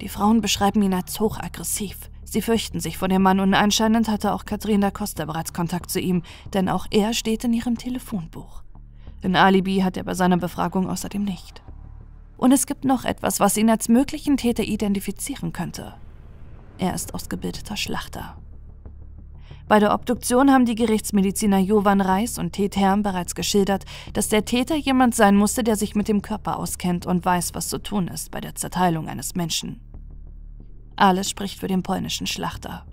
Die 0.00 0.08
Frauen 0.08 0.40
beschreiben 0.40 0.82
ihn 0.82 0.94
als 0.94 1.20
hochaggressiv. 1.20 2.10
Sie 2.24 2.42
fürchten 2.42 2.80
sich 2.80 2.98
vor 2.98 3.06
dem 3.06 3.22
Mann 3.22 3.38
und 3.38 3.54
anscheinend 3.54 4.08
hatte 4.08 4.34
auch 4.34 4.46
Katrin 4.46 4.80
da 4.80 4.90
Costa 4.90 5.26
bereits 5.26 5.52
Kontakt 5.52 5.92
zu 5.92 6.00
ihm, 6.00 6.24
denn 6.54 6.68
auch 6.68 6.86
er 6.90 7.14
steht 7.14 7.44
in 7.44 7.52
ihrem 7.52 7.78
Telefonbuch. 7.78 8.64
Ein 9.22 9.36
Alibi 9.36 9.78
hat 9.78 9.96
er 9.96 10.02
bei 10.02 10.14
seiner 10.14 10.38
Befragung 10.38 10.90
außerdem 10.90 11.22
nicht. 11.22 11.62
Und 12.36 12.52
es 12.52 12.66
gibt 12.66 12.84
noch 12.84 13.04
etwas, 13.04 13.40
was 13.40 13.56
ihn 13.56 13.70
als 13.70 13.88
möglichen 13.88 14.36
Täter 14.36 14.62
identifizieren 14.62 15.52
könnte. 15.52 15.94
Er 16.78 16.94
ist 16.94 17.14
ausgebildeter 17.14 17.76
Schlachter. 17.76 18.36
Bei 19.68 19.80
der 19.80 19.92
Obduktion 19.92 20.52
haben 20.52 20.64
die 20.64 20.76
Gerichtsmediziner 20.76 21.58
Jovan 21.58 22.00
Reis 22.00 22.38
und 22.38 22.52
Ted 22.52 22.76
Herm 22.76 23.02
bereits 23.02 23.34
geschildert, 23.34 23.84
dass 24.12 24.28
der 24.28 24.44
Täter 24.44 24.76
jemand 24.76 25.16
sein 25.16 25.34
musste, 25.34 25.64
der 25.64 25.74
sich 25.74 25.96
mit 25.96 26.06
dem 26.06 26.22
Körper 26.22 26.58
auskennt 26.58 27.04
und 27.04 27.24
weiß, 27.24 27.54
was 27.54 27.68
zu 27.68 27.78
tun 27.78 28.06
ist 28.06 28.30
bei 28.30 28.40
der 28.40 28.54
Zerteilung 28.54 29.08
eines 29.08 29.34
Menschen. 29.34 29.80
Alles 30.94 31.28
spricht 31.28 31.58
für 31.58 31.66
den 31.66 31.82
polnischen 31.82 32.28
Schlachter. 32.28 32.86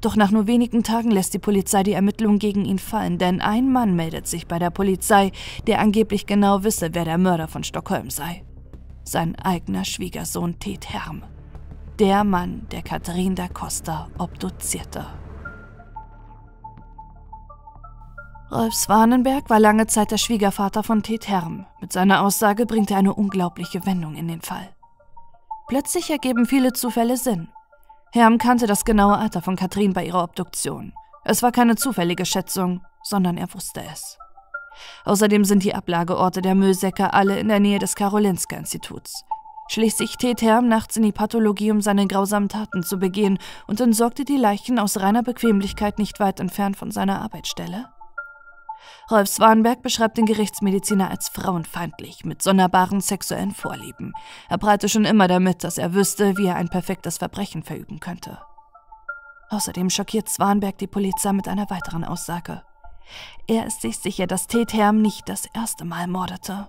Doch 0.00 0.14
nach 0.14 0.30
nur 0.30 0.46
wenigen 0.46 0.84
Tagen 0.84 1.10
lässt 1.10 1.34
die 1.34 1.38
Polizei 1.38 1.82
die 1.82 1.92
Ermittlungen 1.92 2.38
gegen 2.38 2.64
ihn 2.64 2.78
fallen, 2.78 3.18
denn 3.18 3.40
ein 3.40 3.72
Mann 3.72 3.96
meldet 3.96 4.28
sich 4.28 4.46
bei 4.46 4.58
der 4.58 4.70
Polizei, 4.70 5.32
der 5.66 5.80
angeblich 5.80 6.26
genau 6.26 6.62
wisse, 6.62 6.90
wer 6.92 7.04
der 7.04 7.18
Mörder 7.18 7.48
von 7.48 7.64
Stockholm 7.64 8.10
sei 8.10 8.44
sein 9.08 9.36
eigener 9.36 9.84
Schwiegersohn 9.84 10.58
Ted 10.58 10.90
Herm. 10.90 11.22
Der 11.98 12.24
Mann, 12.24 12.66
der 12.70 12.82
Katharin 12.82 13.34
da 13.34 13.48
Costa 13.48 14.08
obduzierte. 14.18 15.06
Rolf 18.50 18.74
Swanenberg 18.74 19.50
war 19.50 19.58
lange 19.58 19.86
Zeit 19.86 20.10
der 20.10 20.18
Schwiegervater 20.18 20.82
von 20.82 21.02
Ted 21.02 21.26
Herm. 21.28 21.66
Mit 21.80 21.92
seiner 21.92 22.22
Aussage 22.22 22.66
bringt 22.66 22.90
er 22.90 22.98
eine 22.98 23.14
unglaubliche 23.14 23.84
Wendung 23.86 24.14
in 24.14 24.28
den 24.28 24.40
Fall. 24.40 24.68
Plötzlich 25.68 26.10
ergeben 26.10 26.46
viele 26.46 26.72
Zufälle 26.72 27.16
Sinn. 27.16 27.48
Herm 28.12 28.38
kannte 28.38 28.66
das 28.66 28.84
genaue 28.84 29.16
Alter 29.16 29.42
von 29.42 29.56
Katrin 29.56 29.92
bei 29.92 30.06
ihrer 30.06 30.22
Obduktion. 30.22 30.92
Es 31.24 31.42
war 31.42 31.50
keine 31.50 31.74
zufällige 31.74 32.24
Schätzung, 32.24 32.82
sondern 33.02 33.36
er 33.36 33.52
wusste 33.52 33.82
es. 33.92 34.16
Außerdem 35.04 35.44
sind 35.44 35.64
die 35.64 35.74
Ablageorte 35.74 36.42
der 36.42 36.54
Müllsäcke 36.54 37.12
alle 37.12 37.38
in 37.38 37.48
der 37.48 37.60
Nähe 37.60 37.78
des 37.78 37.94
Karolinska-Instituts. 37.94 39.24
Schließlich 39.68 40.16
tät 40.16 40.42
Herm 40.42 40.68
nachts 40.68 40.96
in 40.96 41.02
die 41.02 41.12
Pathologie, 41.12 41.72
um 41.72 41.80
seine 41.80 42.06
grausamen 42.06 42.48
Taten 42.48 42.82
zu 42.82 42.98
begehen 42.98 43.38
und 43.66 43.80
entsorgte 43.80 44.24
die 44.24 44.36
Leichen 44.36 44.78
aus 44.78 45.00
reiner 45.00 45.22
Bequemlichkeit 45.22 45.98
nicht 45.98 46.20
weit 46.20 46.38
entfernt 46.38 46.76
von 46.76 46.90
seiner 46.90 47.20
Arbeitsstelle. 47.20 47.88
Rolf 49.10 49.28
Swanberg 49.28 49.82
beschreibt 49.82 50.18
den 50.18 50.26
Gerichtsmediziner 50.26 51.10
als 51.10 51.28
frauenfeindlich, 51.28 52.24
mit 52.24 52.42
sonderbaren 52.42 53.00
sexuellen 53.00 53.52
Vorlieben. 53.52 54.12
Er 54.48 54.58
prallte 54.58 54.88
schon 54.88 55.04
immer 55.04 55.26
damit, 55.26 55.64
dass 55.64 55.78
er 55.78 55.94
wüsste, 55.94 56.36
wie 56.36 56.46
er 56.46 56.56
ein 56.56 56.68
perfektes 56.68 57.18
Verbrechen 57.18 57.62
verüben 57.62 57.98
könnte. 57.98 58.38
Außerdem 59.48 59.90
schockiert 59.90 60.28
Swanberg 60.28 60.78
die 60.78 60.88
Polizei 60.88 61.32
mit 61.32 61.46
einer 61.46 61.70
weiteren 61.70 62.04
Aussage. 62.04 62.62
Er 63.46 63.66
ist 63.66 63.82
sich 63.82 63.98
sicher, 63.98 64.26
dass 64.26 64.46
Tetherm 64.46 65.00
nicht 65.00 65.28
das 65.28 65.46
erste 65.54 65.84
Mal 65.84 66.06
mordete. 66.06 66.68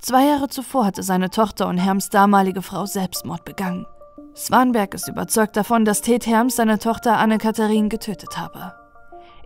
Zwei 0.00 0.26
Jahre 0.26 0.48
zuvor 0.48 0.86
hatte 0.86 1.02
seine 1.02 1.30
Tochter 1.30 1.68
und 1.68 1.78
Herms 1.78 2.10
damalige 2.10 2.62
Frau 2.62 2.86
Selbstmord 2.86 3.44
begangen. 3.44 3.86
Swanberg 4.36 4.94
ist 4.94 5.08
überzeugt 5.08 5.56
davon, 5.56 5.84
dass 5.84 6.02
Ted 6.02 6.26
Herms 6.26 6.56
seine 6.56 6.78
Tochter 6.78 7.16
Anne-Katharin 7.18 7.88
getötet 7.88 8.36
habe. 8.36 8.74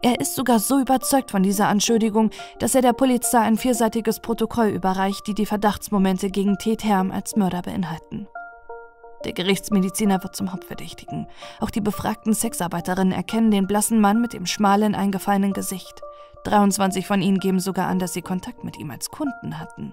Er 0.03 0.19
ist 0.19 0.35
sogar 0.35 0.59
so 0.59 0.81
überzeugt 0.81 1.31
von 1.31 1.43
dieser 1.43 1.69
Anschuldigung, 1.69 2.31
dass 2.59 2.75
er 2.75 2.83
der 2.83 2.95
Polizei 2.95 3.39
ein 3.39 3.57
vierseitiges 3.57 4.21
Protokoll 4.21 4.69
überreicht, 4.69 5.27
die 5.27 5.35
die 5.35 5.47
Verdachtsmomente 5.47 6.31
gegen 6.31 6.59
Ted 6.59 6.85
Herm 6.85 7.11
als 7.11 7.37
Mörder 7.37 7.63
beinhalten. 7.63 8.27
Der 9.25 9.33
Gerichtsmediziner 9.33 10.23
wird 10.23 10.35
zum 10.35 10.53
Hauptverdächtigen. 10.53 11.27
Auch 11.61 11.71
die 11.71 11.81
befragten 11.81 12.33
Sexarbeiterinnen 12.33 13.13
erkennen 13.13 13.51
den 13.51 13.67
blassen 13.67 14.01
Mann 14.01 14.21
mit 14.21 14.33
dem 14.33 14.47
schmalen, 14.47 14.95
eingefallenen 14.95 15.53
Gesicht. 15.53 16.01
23 16.45 17.07
von 17.07 17.21
ihnen 17.21 17.39
geben 17.39 17.61
sogar 17.61 17.89
an, 17.89 17.99
dass 17.99 18.15
sie 18.15 18.23
Kontakt 18.23 18.65
mit 18.65 18.79
ihm 18.79 18.91
als 18.91 19.11
Kunden 19.11 19.59
hatten. 19.59 19.93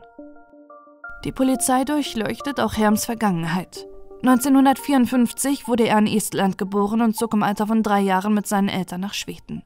Die 1.25 1.31
Polizei 1.34 1.84
durchleuchtet 1.84 2.60
auch 2.60 2.77
Herms 2.77 3.05
Vergangenheit. 3.05 3.86
1954 4.24 5.67
wurde 5.67 5.88
er 5.88 5.98
in 6.00 6.07
Estland 6.07 6.57
geboren 6.57 7.01
und 7.01 7.15
zog 7.15 7.34
im 7.34 7.43
Alter 7.43 7.67
von 7.67 7.84
drei 7.84 8.00
Jahren 8.00 8.34
mit 8.34 8.48
seinen 8.48 8.69
Eltern 8.69 9.01
nach 9.01 9.13
Schweden. 9.13 9.63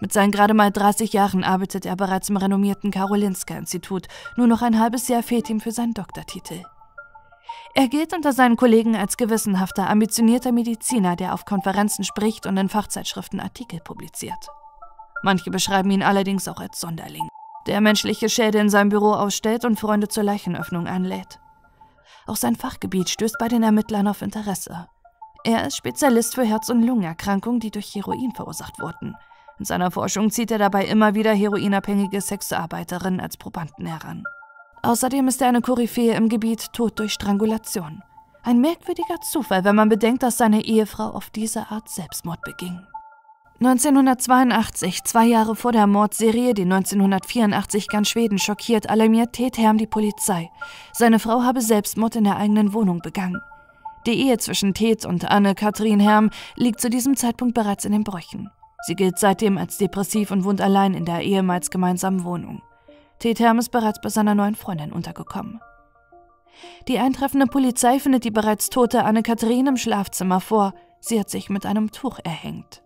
Mit 0.00 0.12
seinen 0.12 0.30
gerade 0.30 0.54
mal 0.54 0.70
30 0.70 1.12
Jahren 1.12 1.44
arbeitet 1.44 1.86
er 1.86 1.96
bereits 1.96 2.28
im 2.28 2.36
renommierten 2.36 2.90
Karolinska-Institut. 2.90 4.06
Nur 4.36 4.46
noch 4.46 4.62
ein 4.62 4.78
halbes 4.78 5.08
Jahr 5.08 5.22
fehlt 5.22 5.50
ihm 5.50 5.60
für 5.60 5.72
seinen 5.72 5.94
Doktortitel. 5.94 6.62
Er 7.74 7.88
gilt 7.88 8.12
unter 8.12 8.32
seinen 8.32 8.56
Kollegen 8.56 8.96
als 8.96 9.16
gewissenhafter, 9.16 9.88
ambitionierter 9.88 10.52
Mediziner, 10.52 11.16
der 11.16 11.32
auf 11.32 11.44
Konferenzen 11.44 12.04
spricht 12.04 12.46
und 12.46 12.56
in 12.56 12.68
Fachzeitschriften 12.68 13.40
Artikel 13.40 13.80
publiziert. 13.80 14.48
Manche 15.22 15.50
beschreiben 15.50 15.90
ihn 15.90 16.02
allerdings 16.02 16.48
auch 16.48 16.60
als 16.60 16.80
Sonderling, 16.80 17.28
der 17.66 17.80
menschliche 17.80 18.28
Schäde 18.28 18.58
in 18.58 18.68
seinem 18.68 18.90
Büro 18.90 19.12
ausstellt 19.12 19.64
und 19.64 19.80
Freunde 19.80 20.08
zur 20.08 20.24
Leichenöffnung 20.24 20.86
einlädt. 20.86 21.40
Auch 22.26 22.36
sein 22.36 22.56
Fachgebiet 22.56 23.08
stößt 23.08 23.36
bei 23.38 23.48
den 23.48 23.62
Ermittlern 23.62 24.08
auf 24.08 24.22
Interesse. 24.22 24.88
Er 25.44 25.66
ist 25.66 25.76
Spezialist 25.76 26.34
für 26.34 26.44
Herz- 26.44 26.68
und 26.68 26.82
Lungenerkrankungen, 26.82 27.60
die 27.60 27.70
durch 27.70 27.94
Heroin 27.94 28.32
verursacht 28.34 28.80
wurden– 28.80 29.16
in 29.62 29.64
seiner 29.64 29.92
Forschung 29.92 30.30
zieht 30.30 30.50
er 30.50 30.58
dabei 30.58 30.86
immer 30.86 31.14
wieder 31.14 31.32
heroinabhängige 31.32 32.20
Sexarbeiterinnen 32.20 33.20
als 33.20 33.36
Probanden 33.36 33.86
heran. 33.86 34.24
Außerdem 34.82 35.28
ist 35.28 35.40
er 35.40 35.48
eine 35.48 35.60
Koryphäe 35.60 36.14
im 36.14 36.28
Gebiet 36.28 36.72
Tod 36.72 36.98
durch 36.98 37.12
Strangulation. 37.12 38.02
Ein 38.42 38.60
merkwürdiger 38.60 39.20
Zufall, 39.20 39.62
wenn 39.62 39.76
man 39.76 39.88
bedenkt, 39.88 40.24
dass 40.24 40.38
seine 40.38 40.64
Ehefrau 40.64 41.10
auf 41.10 41.30
diese 41.30 41.70
Art 41.70 41.88
Selbstmord 41.88 42.40
beging. 42.42 42.80
1982, 43.60 45.04
zwei 45.04 45.26
Jahre 45.26 45.54
vor 45.54 45.70
der 45.70 45.86
Mordserie, 45.86 46.52
die 46.52 46.62
1984 46.62 47.86
ganz 47.86 48.08
Schweden 48.08 48.40
schockiert, 48.40 48.90
alarmiert 48.90 49.34
Tetherm 49.34 49.78
die 49.78 49.86
Polizei. 49.86 50.50
Seine 50.92 51.20
Frau 51.20 51.42
habe 51.42 51.60
Selbstmord 51.60 52.16
in 52.16 52.24
der 52.24 52.36
eigenen 52.36 52.72
Wohnung 52.72 52.98
begangen. 52.98 53.40
Die 54.04 54.20
Ehe 54.20 54.38
zwischen 54.38 54.74
Tet 54.74 55.06
und 55.06 55.30
Anne-Kathrin 55.30 56.00
Herm 56.00 56.30
liegt 56.56 56.80
zu 56.80 56.90
diesem 56.90 57.16
Zeitpunkt 57.16 57.54
bereits 57.54 57.84
in 57.84 57.92
den 57.92 58.02
Brüchen. 58.02 58.50
Sie 58.84 58.96
gilt 58.96 59.20
seitdem 59.20 59.58
als 59.58 59.78
depressiv 59.78 60.32
und 60.32 60.42
wohnt 60.42 60.60
allein 60.60 60.94
in 60.94 61.04
der 61.04 61.20
ehemals 61.20 61.70
gemeinsamen 61.70 62.24
Wohnung. 62.24 62.62
Tetherm 63.22 63.60
ist 63.60 63.70
bereits 63.70 64.00
bei 64.00 64.08
seiner 64.08 64.34
neuen 64.34 64.56
Freundin 64.56 64.90
untergekommen. 64.92 65.60
Die 66.88 66.98
eintreffende 66.98 67.46
Polizei 67.46 68.00
findet 68.00 68.24
die 68.24 68.32
bereits 68.32 68.68
tote 68.68 69.04
Anne-Kathrin 69.04 69.68
im 69.68 69.76
Schlafzimmer 69.76 70.40
vor. 70.40 70.74
Sie 70.98 71.20
hat 71.20 71.30
sich 71.30 71.48
mit 71.48 71.64
einem 71.64 71.92
Tuch 71.92 72.18
erhängt. 72.24 72.82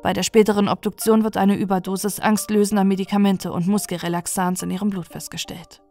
Bei 0.00 0.12
der 0.12 0.22
späteren 0.22 0.68
Obduktion 0.68 1.24
wird 1.24 1.36
eine 1.36 1.56
Überdosis 1.56 2.20
angstlösender 2.20 2.84
Medikamente 2.84 3.50
und 3.50 3.66
Muskelrelaxans 3.66 4.62
in 4.62 4.70
ihrem 4.70 4.90
Blut 4.90 5.08
festgestellt. 5.08 5.82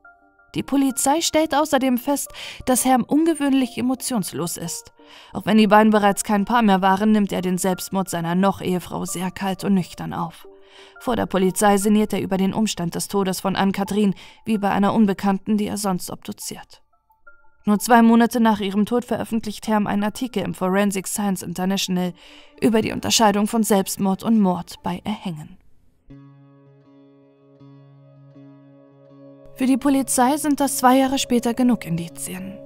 Die 0.56 0.64
Polizei 0.64 1.20
stellt 1.20 1.54
außerdem 1.54 1.98
fest, 1.98 2.32
dass 2.66 2.86
Herm 2.86 3.04
ungewöhnlich 3.04 3.78
emotionslos 3.78 4.56
ist. 4.56 4.94
Auch 5.34 5.46
wenn 5.46 5.58
die 5.58 5.68
beiden 5.68 5.92
bereits 5.92 6.24
kein 6.24 6.46
Paar 6.46 6.62
mehr 6.62 6.82
waren, 6.82 7.12
nimmt 7.12 7.34
er 7.34 7.42
den 7.42 7.58
Selbstmord 7.58 8.10
seiner 8.10 8.36
Noch-Ehefrau 8.36 9.04
sehr 9.04 9.30
kalt 9.30 9.66
und 9.66 9.74
nüchtern 9.74 10.14
auf. 10.14 10.48
Vor 11.00 11.16
der 11.16 11.26
Polizei 11.26 11.78
sinniert 11.78 12.14
er 12.14 12.22
über 12.22 12.38
den 12.38 12.54
Umstand 12.54 12.96
des 12.96 13.08
Todes 13.08 13.40
von 13.40 13.56
Ann-Kathrin, 13.56 14.14
wie 14.46 14.58
bei 14.58 14.70
einer 14.70 14.94
Unbekannten, 14.94 15.58
die 15.58 15.68
er 15.68 15.78
sonst 15.78 16.12
obduziert. 16.12 16.82
Nur 17.66 17.80
zwei 17.80 18.02
Monate 18.02 18.40
nach 18.40 18.60
ihrem 18.60 18.86
Tod 18.86 19.06
veröffentlicht 19.06 19.68
Herm 19.68 19.86
einen 19.86 20.04
Artikel 20.04 20.44
im 20.44 20.54
Forensic 20.54 21.08
Science 21.08 21.44
International 21.44 22.14
über 22.62 22.82
die 22.82 22.92
Unterscheidung 22.92 23.48
von 23.48 23.64
Selbstmord 23.64 24.24
und 24.24 24.40
Mord 24.40 24.76
bei 24.84 25.02
Erhängen. 25.04 25.58
Für 29.56 29.68
die 29.68 29.78
Polizei 29.78 30.38
sind 30.38 30.60
das 30.60 30.78
zwei 30.78 30.98
Jahre 30.98 31.20
später 31.20 31.54
genug 31.54 31.86
Indizien. 31.86 32.58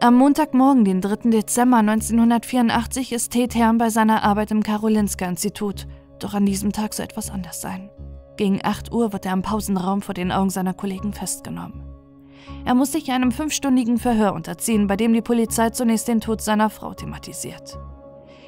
Am 0.00 0.14
Montagmorgen, 0.14 0.84
den 0.84 1.00
3. 1.00 1.28
Dezember 1.30 1.78
1984, 1.78 3.12
ist 3.12 3.32
Ted 3.32 3.54
Herrn 3.54 3.78
bei 3.78 3.90
seiner 3.90 4.22
Arbeit 4.22 4.52
im 4.52 4.62
Karolinska-Institut. 4.62 5.86
Doch 6.18 6.34
an 6.34 6.46
diesem 6.46 6.72
Tag 6.72 6.94
soll 6.94 7.04
etwas 7.04 7.30
anders 7.30 7.60
sein. 7.60 7.90
Gegen 8.36 8.60
8 8.62 8.92
Uhr 8.92 9.12
wird 9.12 9.26
er 9.26 9.32
im 9.32 9.42
Pausenraum 9.42 10.02
vor 10.02 10.14
den 10.14 10.32
Augen 10.32 10.50
seiner 10.50 10.74
Kollegen 10.74 11.12
festgenommen. 11.12 11.84
Er 12.64 12.74
muss 12.74 12.92
sich 12.92 13.10
einem 13.10 13.32
fünfstündigen 13.32 13.98
Verhör 13.98 14.32
unterziehen, 14.32 14.86
bei 14.86 14.96
dem 14.96 15.12
die 15.12 15.22
Polizei 15.22 15.70
zunächst 15.70 16.08
den 16.08 16.20
Tod 16.20 16.40
seiner 16.40 16.70
Frau 16.70 16.94
thematisiert. 16.94 17.78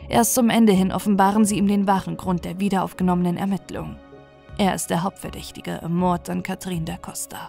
Erst 0.08 0.34
zum 0.34 0.50
Ende 0.50 0.72
hin 0.72 0.92
offenbaren 0.92 1.44
sie 1.44 1.58
ihm 1.58 1.68
den 1.68 1.86
wahren 1.86 2.16
Grund 2.16 2.44
der 2.44 2.58
wiederaufgenommenen 2.58 3.36
Ermittlungen. 3.36 3.96
Er 4.58 4.74
ist 4.74 4.90
der 4.90 5.02
Hauptverdächtige 5.02 5.80
im 5.82 5.96
Mord 5.96 6.28
an 6.28 6.42
Katrin 6.42 6.84
da 6.84 6.96
Costa. 6.96 7.48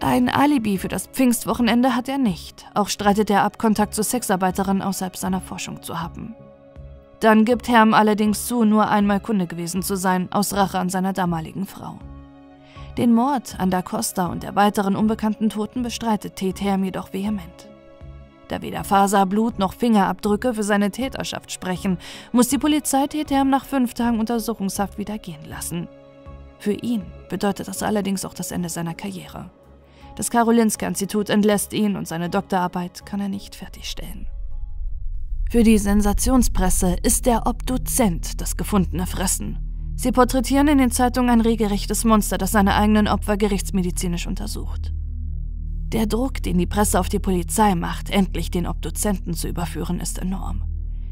Ein 0.00 0.28
Alibi 0.28 0.78
für 0.78 0.88
das 0.88 1.06
Pfingstwochenende 1.06 1.94
hat 1.94 2.08
er 2.08 2.18
nicht. 2.18 2.66
Auch 2.74 2.88
streitet 2.88 3.30
er 3.30 3.44
ab, 3.44 3.58
Kontakt 3.58 3.94
zu 3.94 4.02
Sexarbeiterinnen 4.02 4.82
außerhalb 4.82 5.16
seiner 5.16 5.40
Forschung 5.40 5.82
zu 5.82 6.00
haben. 6.00 6.34
Dann 7.22 7.44
gibt 7.44 7.68
Herm 7.68 7.94
allerdings 7.94 8.48
zu, 8.48 8.64
nur 8.64 8.88
einmal 8.88 9.20
Kunde 9.20 9.46
gewesen 9.46 9.84
zu 9.84 9.96
sein, 9.96 10.26
aus 10.32 10.54
Rache 10.54 10.80
an 10.80 10.88
seiner 10.88 11.12
damaligen 11.12 11.66
Frau. 11.66 12.00
Den 12.98 13.14
Mord 13.14 13.60
an 13.60 13.70
Da 13.70 13.80
Costa 13.80 14.26
und 14.26 14.42
der 14.42 14.56
weiteren 14.56 14.96
unbekannten 14.96 15.48
Toten 15.48 15.84
bestreitet 15.84 16.34
Ted 16.34 16.60
Herm 16.60 16.82
jedoch 16.82 17.12
vehement. 17.12 17.68
Da 18.48 18.60
weder 18.60 18.82
Faser, 18.82 19.24
Blut 19.24 19.60
noch 19.60 19.72
Fingerabdrücke 19.72 20.52
für 20.54 20.64
seine 20.64 20.90
Täterschaft 20.90 21.52
sprechen, 21.52 21.96
muss 22.32 22.48
die 22.48 22.58
Polizei 22.58 23.06
Ted 23.06 23.30
Herm 23.30 23.50
nach 23.50 23.66
fünf 23.66 23.94
Tagen 23.94 24.18
Untersuchungshaft 24.18 24.98
wieder 24.98 25.16
gehen 25.16 25.44
lassen. 25.48 25.86
Für 26.58 26.72
ihn 26.72 27.04
bedeutet 27.28 27.68
das 27.68 27.84
allerdings 27.84 28.24
auch 28.24 28.34
das 28.34 28.50
Ende 28.50 28.68
seiner 28.68 28.94
Karriere. 28.94 29.48
Das 30.16 30.28
Karolinska-Institut 30.28 31.30
entlässt 31.30 31.72
ihn 31.72 31.94
und 31.94 32.08
seine 32.08 32.28
Doktorarbeit 32.28 33.06
kann 33.06 33.20
er 33.20 33.28
nicht 33.28 33.54
fertigstellen. 33.54 34.26
Für 35.52 35.64
die 35.64 35.76
Sensationspresse 35.76 36.96
ist 37.02 37.26
der 37.26 37.46
Obduzent 37.46 38.40
das 38.40 38.56
gefundene 38.56 39.06
Fressen. 39.06 39.58
Sie 39.96 40.10
porträtieren 40.10 40.66
in 40.66 40.78
den 40.78 40.90
Zeitungen 40.90 41.28
ein 41.28 41.40
regelrechtes 41.42 42.06
Monster, 42.06 42.38
das 42.38 42.52
seine 42.52 42.74
eigenen 42.74 43.06
Opfer 43.06 43.36
gerichtsmedizinisch 43.36 44.26
untersucht. 44.26 44.94
Der 45.88 46.06
Druck, 46.06 46.42
den 46.42 46.56
die 46.56 46.64
Presse 46.64 46.98
auf 46.98 47.10
die 47.10 47.18
Polizei 47.18 47.74
macht, 47.74 48.08
endlich 48.08 48.50
den 48.50 48.66
Obduzenten 48.66 49.34
zu 49.34 49.46
überführen, 49.46 50.00
ist 50.00 50.20
enorm. 50.20 50.62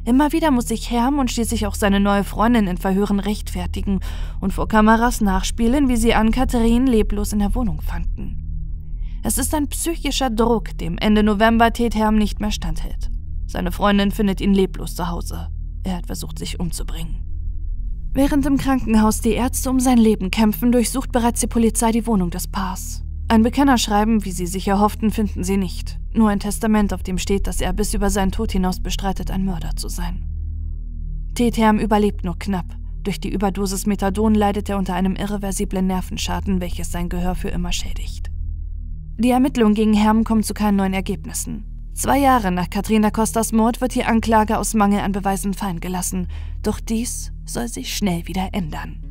Immer 0.06 0.32
wieder 0.32 0.50
muss 0.50 0.68
sich 0.68 0.90
Herm 0.90 1.18
und 1.18 1.30
schließlich 1.30 1.66
auch 1.66 1.74
seine 1.74 2.00
neue 2.00 2.24
Freundin 2.24 2.66
in 2.66 2.78
Verhören 2.78 3.20
rechtfertigen 3.20 4.00
und 4.40 4.54
vor 4.54 4.68
Kameras 4.68 5.20
nachspielen, 5.20 5.90
wie 5.90 5.96
sie 5.96 6.14
Ann-Katharin 6.14 6.86
leblos 6.86 7.34
in 7.34 7.40
der 7.40 7.54
Wohnung 7.54 7.82
fanden. 7.82 9.20
Es 9.22 9.36
ist 9.36 9.54
ein 9.54 9.68
psychischer 9.68 10.30
Druck, 10.30 10.78
dem 10.78 10.96
Ende 10.96 11.22
November 11.22 11.74
Tetherm 11.74 12.16
nicht 12.16 12.40
mehr 12.40 12.52
standhält. 12.52 13.10
Seine 13.50 13.72
Freundin 13.72 14.12
findet 14.12 14.40
ihn 14.40 14.54
leblos 14.54 14.94
zu 14.94 15.08
Hause. 15.08 15.48
Er 15.82 15.96
hat 15.96 16.06
versucht, 16.06 16.38
sich 16.38 16.60
umzubringen. 16.60 17.16
Während 18.12 18.46
im 18.46 18.58
Krankenhaus 18.58 19.20
die 19.22 19.32
Ärzte 19.32 19.70
um 19.70 19.80
sein 19.80 19.98
Leben 19.98 20.30
kämpfen, 20.30 20.70
durchsucht 20.70 21.10
bereits 21.10 21.40
die 21.40 21.48
Polizei 21.48 21.90
die 21.90 22.06
Wohnung 22.06 22.30
des 22.30 22.46
Paars. 22.46 23.02
Ein 23.26 23.42
Bekennerschreiben, 23.42 24.24
wie 24.24 24.30
sie 24.30 24.46
sich 24.46 24.68
erhofften, 24.68 25.10
finden 25.10 25.42
sie 25.42 25.56
nicht. 25.56 25.98
Nur 26.14 26.28
ein 26.28 26.38
Testament, 26.38 26.92
auf 26.92 27.02
dem 27.02 27.18
steht, 27.18 27.48
dass 27.48 27.60
er 27.60 27.72
bis 27.72 27.92
über 27.92 28.08
seinen 28.08 28.30
Tod 28.30 28.52
hinaus 28.52 28.78
bestreitet, 28.78 29.32
ein 29.32 29.44
Mörder 29.44 29.74
zu 29.74 29.88
sein. 29.88 30.24
Tetherm 31.34 31.80
überlebt 31.80 32.24
nur 32.24 32.38
knapp. 32.38 32.76
Durch 33.02 33.18
die 33.18 33.32
Überdosis 33.32 33.84
Methadon 33.84 34.34
leidet 34.36 34.68
er 34.68 34.78
unter 34.78 34.94
einem 34.94 35.16
irreversiblen 35.16 35.88
Nervenschaden, 35.88 36.60
welches 36.60 36.92
sein 36.92 37.08
Gehör 37.08 37.34
für 37.34 37.48
immer 37.48 37.72
schädigt. 37.72 38.30
Die 39.18 39.30
Ermittlungen 39.30 39.74
gegen 39.74 39.94
Herm 39.94 40.22
kommen 40.22 40.44
zu 40.44 40.54
keinen 40.54 40.76
neuen 40.76 40.94
Ergebnissen. 40.94 41.69
Zwei 42.00 42.16
Jahre 42.16 42.50
nach 42.50 42.70
Katrina 42.70 43.10
Costas 43.10 43.52
Mord 43.52 43.82
wird 43.82 43.94
die 43.94 44.04
Anklage 44.04 44.56
aus 44.56 44.72
Mangel 44.72 45.00
an 45.00 45.12
Beweisen 45.12 45.52
fallen 45.52 45.80
gelassen. 45.80 46.28
Doch 46.62 46.80
dies 46.80 47.30
soll 47.44 47.68
sich 47.68 47.94
schnell 47.94 48.26
wieder 48.26 48.48
ändern. 48.52 49.04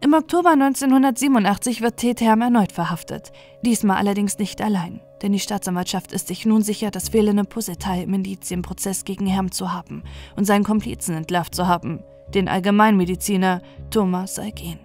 Im 0.00 0.12
Oktober 0.12 0.50
1987 0.50 1.82
wird 1.82 1.98
Tetherm 1.98 2.40
erneut 2.40 2.72
verhaftet. 2.72 3.30
Diesmal 3.64 3.98
allerdings 3.98 4.38
nicht 4.38 4.60
allein, 4.60 5.00
denn 5.22 5.30
die 5.30 5.38
Staatsanwaltschaft 5.38 6.10
ist 6.10 6.26
sich 6.26 6.44
nun 6.44 6.62
sicher, 6.62 6.90
das 6.90 7.10
fehlende 7.10 7.44
Puzzleteil 7.44 8.02
im 8.02 8.14
Indizienprozess 8.14 9.04
gegen 9.04 9.26
Herm 9.26 9.52
zu 9.52 9.72
haben 9.72 10.02
und 10.34 10.46
seinen 10.46 10.64
Komplizen 10.64 11.14
entlarvt 11.14 11.54
zu 11.54 11.68
haben, 11.68 12.02
den 12.34 12.48
Allgemeinmediziner 12.48 13.62
Thomas 13.90 14.40
Algen. 14.40 14.80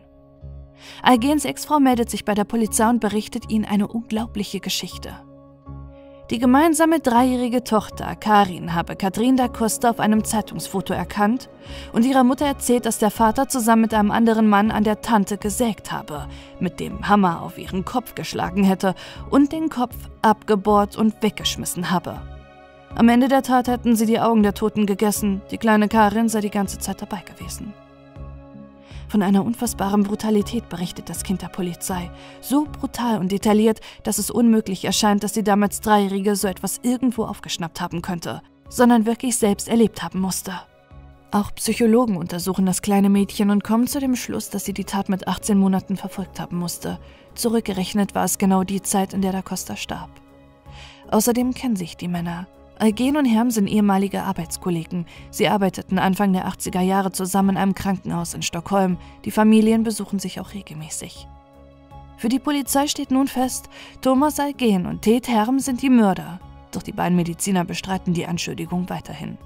Algens 1.02 1.46
Ex-Frau 1.46 1.80
meldet 1.80 2.12
sich 2.12 2.24
bei 2.24 2.36
der 2.36 2.44
Polizei 2.44 2.88
und 2.88 3.00
berichtet 3.00 3.50
ihnen 3.50 3.66
eine 3.66 3.88
unglaubliche 3.88 4.60
Geschichte. 4.60 5.16
Die 6.30 6.40
gemeinsame 6.40 7.02
dreijährige 7.02 7.66
Tochter 7.66 8.16
Karin 8.16 8.74
habe 8.74 8.96
Katrin 8.96 9.36
da 9.36 9.50
Costa 9.50 9.90
auf 9.90 10.00
einem 10.00 10.24
Zeitungsfoto 10.24 10.94
erkannt 10.94 11.50
und 11.92 12.06
ihrer 12.06 12.24
Mutter 12.24 12.46
erzählt, 12.46 12.86
dass 12.86 12.98
der 12.98 13.12
Vater 13.12 13.50
zusammen 13.50 13.82
mit 13.82 13.94
einem 13.94 14.10
anderen 14.10 14.48
Mann 14.48 14.72
an 14.72 14.86
der 14.86 15.02
Tante 15.02 15.38
gesägt 15.38 15.92
habe, 15.92 16.28
mit 16.62 16.80
dem 16.80 17.10
Hammer 17.10 17.42
auf 17.42 17.58
ihren 17.58 17.84
Kopf 17.84 18.16
geschlagen 18.16 18.64
hätte 18.64 18.96
und 19.30 19.52
den 19.52 19.68
Kopf 19.70 19.96
abgebohrt 20.22 20.96
und 20.96 21.22
weggeschmissen 21.22 21.92
habe. 21.92 22.22
Am 22.96 23.10
Ende 23.10 23.28
der 23.28 23.44
Tat 23.44 23.68
hätten 23.68 23.98
sie 23.98 24.06
die 24.06 24.22
Augen 24.22 24.44
der 24.44 24.54
Toten 24.54 24.86
gegessen, 24.86 25.42
die 25.52 25.58
kleine 25.58 25.90
Karin 25.90 26.30
sei 26.30 26.40
die 26.40 26.50
ganze 26.50 26.80
Zeit 26.80 27.02
dabei 27.02 27.22
gewesen. 27.22 27.74
Von 29.14 29.22
einer 29.22 29.46
unfassbaren 29.46 30.02
Brutalität 30.02 30.70
berichtet 30.70 31.08
das 31.08 31.22
Kind 31.22 31.44
der 31.44 31.48
Polizei. 31.50 32.10
So 32.42 32.66
brutal 32.66 33.20
und 33.20 33.32
detailliert, 33.32 33.80
dass 34.02 34.18
es 34.18 34.32
unmöglich 34.32 34.86
erscheint, 34.86 35.24
dass 35.24 35.34
die 35.34 35.44
damals 35.44 35.82
Dreijährige 35.82 36.36
so 36.36 36.48
etwas 36.48 36.80
irgendwo 36.82 37.26
aufgeschnappt 37.26 37.80
haben 37.80 38.02
könnte, 38.02 38.42
sondern 38.70 39.06
wirklich 39.06 39.38
selbst 39.38 39.70
erlebt 39.70 40.02
haben 40.02 40.20
musste. 40.20 40.54
Auch 41.30 41.54
Psychologen 41.54 42.18
untersuchen 42.18 42.66
das 42.66 42.82
kleine 42.82 43.10
Mädchen 43.10 43.52
und 43.52 43.64
kommen 43.64 43.86
zu 43.86 44.00
dem 44.00 44.16
Schluss, 44.16 44.50
dass 44.50 44.66
sie 44.66 44.74
die 44.74 44.84
Tat 44.84 45.10
mit 45.10 45.28
18 45.28 45.60
Monaten 45.60 45.96
verfolgt 45.96 46.40
haben 46.40 46.58
musste. 46.58 46.98
Zurückgerechnet 47.36 48.16
war 48.16 48.26
es 48.26 48.40
genau 48.40 48.64
die 48.64 48.82
Zeit, 48.82 49.14
in 49.14 49.22
der 49.22 49.32
Da 49.32 49.44
Costa 49.44 49.76
starb. 49.76 50.10
Außerdem 51.12 51.54
kennen 51.54 51.76
sich 51.76 51.98
die 51.98 52.08
Männer. 52.08 52.48
Algen 52.80 53.18
und 53.18 53.26
Herm 53.26 53.52
sind 53.52 53.68
ehemalige 53.68 54.24
Arbeitskollegen. 54.24 55.06
Sie 55.30 55.48
arbeiteten 55.48 56.00
Anfang 56.00 56.34
der 56.34 56.48
80er 56.48 56.82
Jahre 56.82 57.12
zusammen 57.12 57.52
in 57.52 57.58
einem 57.58 57.76
Krankenhaus 57.76 58.34
in 58.34 58.42
Stockholm. 58.42 58.98
Die 59.26 59.32
Familien 59.32 59.84
besuchen 59.84 60.20
sich 60.20 60.40
auch 60.40 60.54
regelmäßig. 60.54 61.28
Für 62.18 62.30
die 62.30 62.40
Polizei 62.40 62.88
steht 62.88 63.12
nun 63.12 63.28
fest, 63.28 63.70
Thomas 64.02 64.40
Algen 64.40 64.86
und 64.86 65.02
Ted 65.02 65.28
Herm 65.28 65.60
sind 65.60 65.82
die 65.82 65.90
Mörder. 65.90 66.40
Doch 66.72 66.84
die 66.84 66.92
beiden 66.92 67.16
Mediziner 67.16 67.66
bestreiten 67.66 68.14
die 68.14 68.26
Anschuldigung 68.26 68.90
weiterhin. 68.90 69.38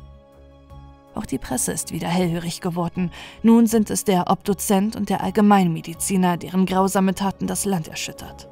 Auch 1.13 1.25
die 1.25 1.39
Presse 1.39 1.71
ist 1.71 1.91
wieder 1.91 2.07
hellhörig 2.07 2.61
geworden. 2.61 3.11
Nun 3.41 3.65
sind 3.65 3.89
es 3.89 4.03
der 4.03 4.29
Obdozent 4.29 4.95
und 4.95 5.09
der 5.09 5.23
Allgemeinmediziner, 5.23 6.37
deren 6.37 6.65
grausame 6.65 7.15
Taten 7.15 7.47
das 7.47 7.65
Land 7.65 7.87
erschüttert. 7.87 8.47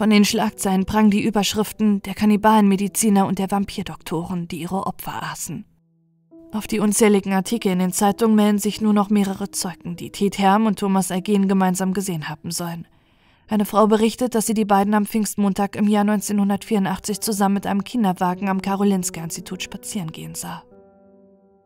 Von 0.00 0.08
den 0.08 0.24
Schlagzeilen 0.24 0.86
prangen 0.86 1.10
die 1.10 1.22
Überschriften 1.22 2.00
der 2.00 2.14
Kannibalenmediziner 2.14 3.26
und 3.26 3.38
der 3.38 3.50
Vampirdoktoren, 3.50 4.48
die 4.48 4.62
ihre 4.62 4.86
Opfer 4.86 5.22
aßen. 5.22 5.66
Auf 6.52 6.66
die 6.66 6.80
unzähligen 6.80 7.34
Artikel 7.34 7.70
in 7.70 7.80
den 7.80 7.92
Zeitungen 7.92 8.34
melden 8.34 8.58
sich 8.58 8.80
nur 8.80 8.94
noch 8.94 9.10
mehrere 9.10 9.50
Zeugen, 9.50 9.96
die 9.96 10.10
Ted 10.10 10.38
Herm 10.38 10.64
und 10.64 10.78
Thomas 10.78 11.10
Algen 11.10 11.48
gemeinsam 11.48 11.92
gesehen 11.92 12.30
haben 12.30 12.50
sollen. 12.50 12.88
Eine 13.46 13.66
Frau 13.66 13.88
berichtet, 13.88 14.34
dass 14.34 14.46
sie 14.46 14.54
die 14.54 14.64
beiden 14.64 14.94
am 14.94 15.04
Pfingstmontag 15.04 15.76
im 15.76 15.86
Jahr 15.86 16.08
1984 16.08 17.20
zusammen 17.20 17.56
mit 17.56 17.66
einem 17.66 17.84
Kinderwagen 17.84 18.48
am 18.48 18.62
Karolinska-Institut 18.62 19.62
spazieren 19.62 20.12
gehen 20.12 20.34
sah. 20.34 20.62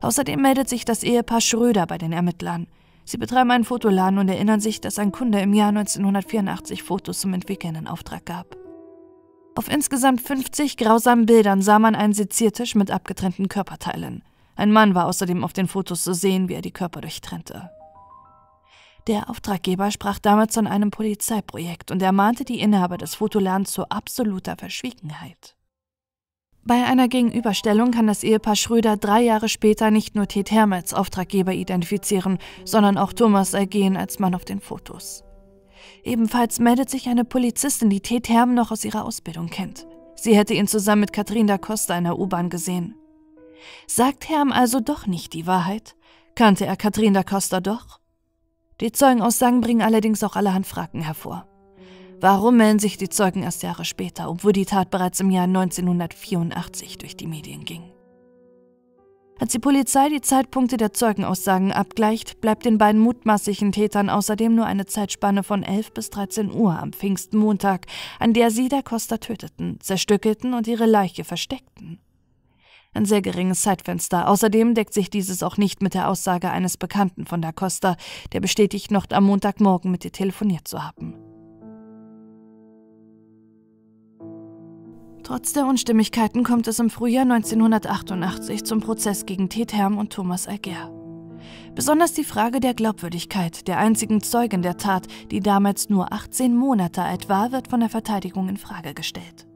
Außerdem 0.01 0.43
meldet 0.43 0.69
sich 0.69 0.85
das 0.85 1.05
Ehepaar 1.05 1.41
Schröder 1.41 1.87
bei 1.87 1.99
den 1.99 2.11
Ermittlern. 2.11 2.67
Sie 3.05 3.19
betreiben 3.19 3.51
einen 3.51 3.65
Fotoladen 3.65 4.19
und 4.19 4.29
erinnern 4.29 4.61
sich, 4.61 4.81
dass 4.81 4.99
ein 4.99 5.13
Kunde 5.13 5.41
im 5.41 5.53
Jahr 5.53 5.69
1984 5.69 6.83
Fotos 6.83 7.21
zum 7.21 7.35
Entwickeln 7.35 7.75
in 7.75 7.87
Auftrag 7.87 8.25
gab. 8.25 8.57
Auf 9.57 9.69
insgesamt 9.69 10.21
50 10.21 10.77
grausamen 10.77 11.27
Bildern 11.27 11.63
sah 11.63 11.79
man 11.79 11.95
einen 11.95 12.15
Seziertisch 12.15 12.75
mit 12.75 12.91
abgetrennten 12.91 13.49
Körperteilen. 13.49 14.25
Ein 14.57 14.73
Mann 14.73 14.95
war 14.95 15.07
außerdem 15.07 15.45
auf 15.45 15.53
den 15.53 15.69
Fotos 15.69 16.03
zu 16.03 16.15
sehen, 16.15 16.49
wie 16.49 16.55
er 16.55 16.63
die 16.63 16.73
Körper 16.73 17.01
durchtrennte. 17.01 17.71
Der 19.07 19.29
Auftraggeber 19.29 19.91
sprach 19.91 20.19
damals 20.19 20.55
von 20.55 20.67
einem 20.67 20.91
Polizeiprojekt 20.91 21.91
und 21.91 22.01
ermahnte 22.01 22.45
die 22.45 22.61
Inhaber 22.61 22.97
des 22.97 23.15
Fotoladens 23.17 23.73
zu 23.73 23.89
absoluter 23.91 24.57
Verschwiegenheit. 24.57 25.57
Bei 26.67 26.85
einer 26.85 27.09
Gegenüberstellung 27.09 27.91
kann 27.91 28.07
das 28.07 28.23
Ehepaar 28.23 28.57
Schröder 28.57 28.97
drei 28.97 29.21
Jahre 29.21 29.51
später 29.51 29.91
nicht 29.91 30.15
nur 30.15 30.27
Ted 30.27 30.51
Herm 30.51 30.73
als 30.73 30.95
Auftraggeber 30.95 31.53
identifizieren, 31.53 32.39
sondern 32.65 32.97
auch 32.97 33.13
Thomas 33.13 33.55
Algen 33.55 33.99
als 33.99 34.19
Mann 34.19 34.35
auf 34.35 34.47
den 34.47 34.61
Fotos. 34.61 35.25
Ebenfalls 36.05 36.61
meldet 36.61 36.89
sich 36.89 37.09
eine 37.09 37.27
Polizistin, 37.27 37.91
die 37.91 38.01
Ted 38.01 38.31
Herm 38.31 38.55
noch 38.55 38.71
aus 38.71 38.85
ihrer 38.85 39.05
Ausbildung 39.05 39.49
kennt. 39.49 39.87
Sie 40.17 40.35
hätte 40.35 40.55
ihn 40.55 40.67
zusammen 40.67 41.01
mit 41.01 41.13
Katrin 41.13 41.47
da 41.47 41.59
Costa 41.59 41.99
in 41.99 42.05
der 42.05 42.19
U-Bahn 42.19 42.49
gesehen. 42.49 42.95
Sagt 43.87 44.31
Herm 44.31 44.51
also 44.51 44.81
doch 44.81 45.07
nicht 45.07 45.35
die 45.35 45.47
Wahrheit? 45.47 45.97
Kannte 46.35 46.65
er 46.65 46.77
Katrin 46.77 47.13
da 47.13 47.23
Costa 47.23 47.61
doch? 47.61 48.01
Die 48.81 48.91
Zeugenaussagen 48.91 49.61
bringen 49.61 49.83
allerdings 49.83 50.25
auch 50.25 50.35
allerhand 50.35 50.67
Fragen 50.67 51.03
hervor. 51.03 51.47
Warum 52.25 52.57
melden 52.57 52.79
sich 52.79 52.97
die 52.97 53.11
Zeugen 53.11 53.43
erst 53.43 53.63
Jahre 53.63 53.85
später, 53.85 54.31
obwohl 54.31 54.55
die 54.55 54.65
Tat 54.65 54.91
bereits 54.91 55.21
im 55.21 55.31
Jahr 55.31 55.45
1984 55.45 56.97
durch 56.97 57.19
die 57.19 57.27
Medien 57.27 57.67
ging? 57.67 57.83
Als 59.39 59.53
die 59.53 59.59
Polizei 59.59 60.09
die 60.09 60.23
Zeitpunkte 60.23 60.79
der 60.79 60.95
Zeugenaussagen 60.95 61.71
abgleicht, 61.71 62.41
bleibt 62.41 62.65
den 62.65 62.79
beiden 62.79 63.03
mutmaßlichen 63.03 63.73
Tätern 63.73 64.09
außerdem 64.09 64.55
nur 64.55 64.65
eine 64.65 64.87
Zeitspanne 64.87 65.43
von 65.43 65.63
11 65.63 65.93
bis 65.93 66.09
13 66.09 66.51
Uhr 66.51 66.79
am 66.79 66.95
Pfingstmontag, 66.95 67.85
an 68.19 68.33
der 68.33 68.51
sie 68.51 68.71
der 68.71 68.83
Costa 68.83 69.19
töteten, 69.19 69.79
zerstückelten 69.81 70.55
und 70.55 70.67
ihre 70.67 70.87
Leiche 70.87 71.25
versteckten. 71.25 72.01
Ein 72.95 73.05
sehr 73.05 73.21
geringes 73.21 73.61
Zeitfenster. 73.61 74.29
Außerdem 74.31 74.75
deckt 74.75 74.95
sich 74.95 75.11
dieses 75.11 75.43
auch 75.43 75.59
nicht 75.59 75.83
mit 75.83 75.93
der 75.93 76.09
Aussage 76.09 76.51
eines 76.51 76.79
Bekannten 76.79 77.27
von 77.27 77.43
da 77.43 77.53
Costa, 77.53 77.99
der 78.33 78.41
bestätigt, 78.41 78.91
noch 78.91 79.05
am 79.11 79.25
Montagmorgen 79.25 79.91
mit 79.91 80.07
ihr 80.07 80.13
telefoniert 80.13 80.67
zu 80.67 80.83
haben. 80.83 81.24
Trotz 85.25 85.55
der 85.55 85.67
Unstimmigkeiten 85.67 86.45
kommt 86.45 86.69
es 86.69 86.79
im 86.79 86.91
Frühjahr 86.91 87.23
1988 87.23 88.63
zum 88.63 88.81
Prozess 88.81 89.25
gegen 89.25 89.49
Tetherm 89.49 89.97
und 89.97 90.13
Thomas 90.13 90.47
Alger. 90.47 90.93
Besonders 91.75 92.13
die 92.13 92.25
Frage 92.25 92.61
der 92.61 92.75
Glaubwürdigkeit 92.75 93.67
der 93.67 93.79
einzigen 93.79 94.23
Zeugin 94.23 94.61
der 94.61 94.77
Tat, 94.77 95.07
die 95.31 95.41
damals 95.41 95.89
nur 95.89 96.13
18 96.13 96.55
Monate 96.55 97.03
alt 97.03 97.31
war, 97.31 97.53
wird 97.53 97.69
von 97.69 97.81
der 97.81 97.89
Verteidigung 97.89 98.51
in 98.51 98.59
Frage 98.59 98.93
gestellt. 98.93 99.47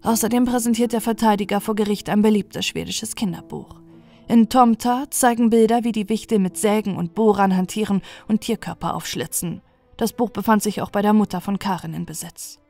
Außerdem 0.00 0.46
präsentiert 0.46 0.94
der 0.94 1.02
Verteidiger 1.02 1.60
vor 1.60 1.74
Gericht 1.74 2.08
ein 2.08 2.22
beliebtes 2.22 2.64
schwedisches 2.64 3.14
Kinderbuch. 3.14 3.82
In 4.28 4.48
Tomta 4.48 5.10
zeigen 5.10 5.50
Bilder, 5.50 5.84
wie 5.84 5.92
die 5.92 6.08
Wichte 6.08 6.38
mit 6.38 6.56
Sägen 6.56 6.96
und 6.96 7.14
Bohrern 7.14 7.54
hantieren 7.54 8.00
und 8.28 8.40
Tierkörper 8.40 8.94
aufschlitzen. 8.94 9.60
Das 9.98 10.14
Buch 10.14 10.30
befand 10.30 10.62
sich 10.62 10.80
auch 10.80 10.90
bei 10.90 11.02
der 11.02 11.12
Mutter 11.12 11.42
von 11.42 11.58
Karin 11.58 11.92
in 11.92 12.06
Besitz. 12.06 12.60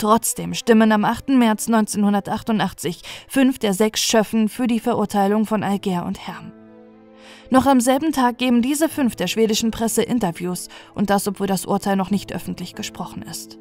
Trotzdem 0.00 0.54
stimmen 0.54 0.92
am 0.92 1.04
8. 1.04 1.28
März 1.28 1.66
1988 1.66 3.02
fünf 3.28 3.58
der 3.58 3.74
sechs 3.74 4.00
Schöffen 4.00 4.48
für 4.48 4.66
die 4.66 4.80
Verurteilung 4.80 5.44
von 5.44 5.62
Alger 5.62 6.06
und 6.06 6.26
Herm. 6.26 6.52
Noch 7.50 7.66
am 7.66 7.82
selben 7.82 8.10
Tag 8.10 8.38
geben 8.38 8.62
diese 8.62 8.88
fünf 8.88 9.14
der 9.14 9.26
schwedischen 9.26 9.70
Presse 9.70 10.02
Interviews 10.02 10.68
und 10.94 11.10
das, 11.10 11.28
obwohl 11.28 11.46
das 11.46 11.66
Urteil 11.66 11.96
noch 11.96 12.10
nicht 12.10 12.32
öffentlich 12.32 12.74
gesprochen 12.74 13.20
ist. 13.20 13.58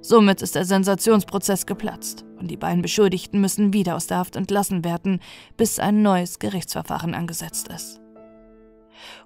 Somit 0.00 0.42
ist 0.42 0.54
der 0.54 0.64
Sensationsprozess 0.64 1.66
geplatzt 1.66 2.24
und 2.38 2.52
die 2.52 2.56
beiden 2.56 2.80
Beschuldigten 2.80 3.40
müssen 3.40 3.72
wieder 3.72 3.96
aus 3.96 4.06
der 4.06 4.18
Haft 4.18 4.36
entlassen 4.36 4.84
werden, 4.84 5.18
bis 5.56 5.80
ein 5.80 6.02
neues 6.02 6.38
Gerichtsverfahren 6.38 7.14
angesetzt 7.14 7.66
ist. 7.66 8.00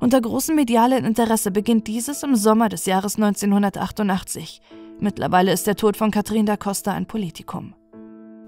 Unter 0.01 0.19
großem 0.19 0.57
medialen 0.57 1.05
Interesse 1.05 1.51
beginnt 1.51 1.89
dieses 1.89 2.23
im 2.23 2.37
Sommer 2.37 2.71
des 2.71 2.87
Jahres 2.87 3.17
1988 3.17 4.63
Mittlerweile 5.01 5.53
ist 5.53 5.67
der 5.67 5.77
Tod 5.77 5.97
von 5.97 6.11
Katrin 6.11 6.47
da 6.47 6.57
Costa 6.57 6.93
ein 6.93 7.07
Politikum. 7.07 7.75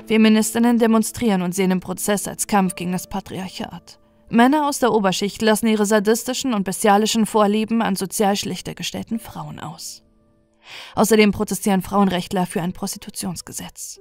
Feministinnen 0.07 0.79
demonstrieren 0.79 1.43
und 1.43 1.55
sehen 1.55 1.71
den 1.71 1.81
Prozess 1.81 2.27
als 2.27 2.49
Kampf 2.49 2.75
gegen 2.75 2.91
das 2.91 3.09
Patriarchat. 3.09 4.01
Männer 4.29 4.69
aus 4.69 4.81
der 4.81 4.93
Oberschicht 4.93 5.43
lassen 5.43 5.69
ihre 5.69 5.87
sadistischen 5.87 6.55
und 6.55 6.65
bestialischen 6.65 7.27
Vorlieben 7.27 7.83
an 7.83 7.95
sozial 7.95 8.37
schlechter 8.37 8.75
gestellten 8.75 9.21
Frauen 9.21 9.61
aus. 9.61 10.03
Außerdem 10.95 11.33
protestieren 11.33 11.83
Frauenrechtler 11.83 12.47
für 12.47 12.63
ein 12.63 12.73
Prostitutionsgesetz. 12.73 14.01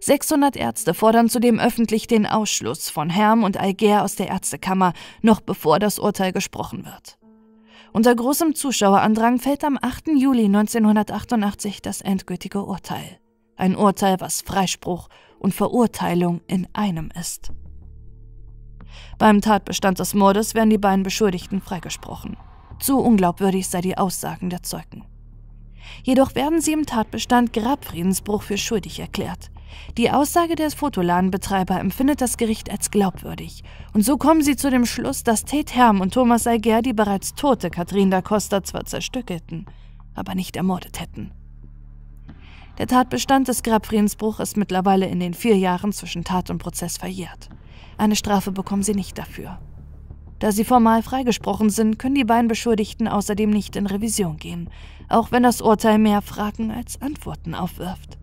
600 0.00 0.56
Ärzte 0.56 0.94
fordern 0.94 1.28
zudem 1.28 1.58
öffentlich 1.58 2.06
den 2.06 2.26
Ausschluss 2.26 2.90
von 2.90 3.10
Herm 3.10 3.44
und 3.44 3.56
Alger 3.56 4.02
aus 4.04 4.16
der 4.16 4.28
Ärztekammer, 4.28 4.92
noch 5.22 5.40
bevor 5.40 5.78
das 5.78 5.98
Urteil 5.98 6.32
gesprochen 6.32 6.84
wird. 6.84 7.17
Unter 7.92 8.14
großem 8.14 8.54
Zuschauerandrang 8.54 9.38
fällt 9.38 9.64
am 9.64 9.78
8. 9.80 10.08
Juli 10.08 10.44
1988 10.44 11.82
das 11.82 12.00
endgültige 12.00 12.64
Urteil. 12.64 13.18
Ein 13.56 13.76
Urteil, 13.76 14.20
was 14.20 14.42
Freispruch 14.42 15.08
und 15.38 15.54
Verurteilung 15.54 16.40
in 16.46 16.68
einem 16.74 17.10
ist. 17.18 17.50
Beim 19.18 19.40
Tatbestand 19.40 19.98
des 19.98 20.14
Mordes 20.14 20.54
werden 20.54 20.70
die 20.70 20.78
beiden 20.78 21.02
Beschuldigten 21.02 21.60
freigesprochen. 21.60 22.36
Zu 22.78 22.98
unglaubwürdig 22.98 23.68
sei 23.68 23.80
die 23.80 23.98
Aussagen 23.98 24.50
der 24.50 24.62
Zeugen. 24.62 25.04
Jedoch 26.04 26.34
werden 26.34 26.60
sie 26.60 26.72
im 26.72 26.86
Tatbestand 26.86 27.52
Grabfriedensbruch 27.52 28.42
für 28.42 28.58
schuldig 28.58 29.00
erklärt. 29.00 29.50
Die 29.96 30.10
Aussage 30.10 30.54
des 30.54 30.74
Fotoladenbetreiber 30.74 31.78
empfindet 31.78 32.20
das 32.20 32.36
Gericht 32.36 32.70
als 32.70 32.90
glaubwürdig. 32.90 33.62
Und 33.92 34.04
so 34.04 34.16
kommen 34.16 34.42
sie 34.42 34.56
zu 34.56 34.70
dem 34.70 34.86
Schluss, 34.86 35.24
dass 35.24 35.44
Tate 35.44 35.74
Herm 35.74 36.00
und 36.00 36.14
Thomas 36.14 36.46
Alger 36.46 36.82
die 36.82 36.92
bereits 36.92 37.34
tote 37.34 37.70
Katrin 37.70 38.10
da 38.10 38.22
Costa 38.22 38.62
zwar 38.62 38.84
zerstückelten, 38.84 39.66
aber 40.14 40.34
nicht 40.34 40.56
ermordet 40.56 41.00
hätten. 41.00 41.32
Der 42.78 42.86
Tatbestand 42.86 43.48
des 43.48 43.64
Grabfriedensbruch 43.64 44.38
ist 44.38 44.56
mittlerweile 44.56 45.06
in 45.06 45.18
den 45.18 45.34
vier 45.34 45.56
Jahren 45.56 45.92
zwischen 45.92 46.22
Tat 46.22 46.48
und 46.48 46.58
Prozess 46.58 46.96
verjährt. 46.96 47.48
Eine 47.96 48.14
Strafe 48.14 48.52
bekommen 48.52 48.84
sie 48.84 48.94
nicht 48.94 49.18
dafür. 49.18 49.58
Da 50.38 50.52
sie 50.52 50.64
formal 50.64 51.02
freigesprochen 51.02 51.70
sind, 51.70 51.98
können 51.98 52.14
die 52.14 52.24
beiden 52.24 52.46
Beschuldigten 52.46 53.08
außerdem 53.08 53.50
nicht 53.50 53.74
in 53.74 53.86
Revision 53.86 54.36
gehen, 54.36 54.70
auch 55.08 55.32
wenn 55.32 55.42
das 55.42 55.60
Urteil 55.60 55.98
mehr 55.98 56.22
Fragen 56.22 56.70
als 56.70 57.02
Antworten 57.02 57.56
aufwirft. 57.56 58.18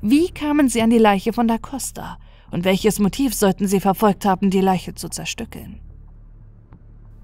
Wie 0.00 0.30
kamen 0.30 0.68
sie 0.68 0.82
an 0.82 0.90
die 0.90 0.98
Leiche 0.98 1.32
von 1.32 1.48
Da 1.48 1.58
Costa? 1.58 2.18
Und 2.50 2.64
welches 2.64 2.98
Motiv 2.98 3.34
sollten 3.34 3.66
sie 3.66 3.80
verfolgt 3.80 4.24
haben, 4.24 4.50
die 4.50 4.60
Leiche 4.60 4.94
zu 4.94 5.08
zerstückeln? 5.08 5.80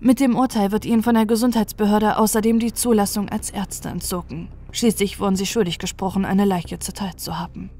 Mit 0.00 0.18
dem 0.18 0.34
Urteil 0.34 0.72
wird 0.72 0.86
ihnen 0.86 1.02
von 1.02 1.14
der 1.14 1.26
Gesundheitsbehörde 1.26 2.16
außerdem 2.16 2.58
die 2.58 2.72
Zulassung 2.72 3.28
als 3.28 3.50
Ärzte 3.50 3.90
entzogen. 3.90 4.48
Schließlich 4.72 5.20
wurden 5.20 5.36
sie 5.36 5.46
schuldig 5.46 5.78
gesprochen, 5.78 6.24
eine 6.24 6.46
Leiche 6.46 6.78
zerteilt 6.78 7.20
zu 7.20 7.38
haben. 7.38 7.70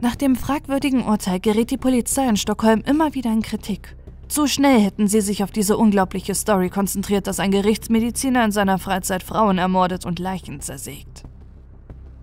Nach 0.00 0.16
dem 0.16 0.34
fragwürdigen 0.34 1.04
Urteil 1.04 1.38
gerät 1.40 1.70
die 1.70 1.76
Polizei 1.76 2.26
in 2.26 2.36
Stockholm 2.36 2.82
immer 2.86 3.14
wieder 3.14 3.30
in 3.30 3.42
Kritik. 3.42 3.96
Zu 4.28 4.46
schnell 4.46 4.80
hätten 4.80 5.08
sie 5.08 5.20
sich 5.20 5.44
auf 5.44 5.50
diese 5.50 5.76
unglaubliche 5.76 6.34
Story 6.34 6.70
konzentriert, 6.70 7.26
dass 7.26 7.38
ein 7.38 7.50
Gerichtsmediziner 7.50 8.44
in 8.44 8.52
seiner 8.52 8.78
Freizeit 8.78 9.22
Frauen 9.22 9.58
ermordet 9.58 10.06
und 10.06 10.18
Leichen 10.18 10.60
zersägt. 10.60 11.24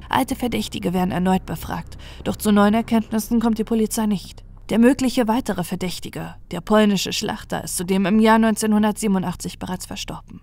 Alte 0.09 0.35
Verdächtige 0.35 0.93
werden 0.93 1.11
erneut 1.11 1.45
befragt, 1.45 1.97
doch 2.23 2.35
zu 2.35 2.51
neuen 2.51 2.73
Erkenntnissen 2.73 3.39
kommt 3.39 3.57
die 3.57 3.63
Polizei 3.63 4.05
nicht. 4.05 4.43
Der 4.69 4.79
mögliche 4.79 5.27
weitere 5.29 5.63
Verdächtige, 5.63 6.35
der 6.51 6.59
polnische 6.59 7.13
Schlachter, 7.13 7.63
ist 7.63 7.77
zudem 7.77 8.05
im 8.05 8.19
Jahr 8.19 8.35
1987 8.35 9.59
bereits 9.59 9.85
verstorben. 9.85 10.41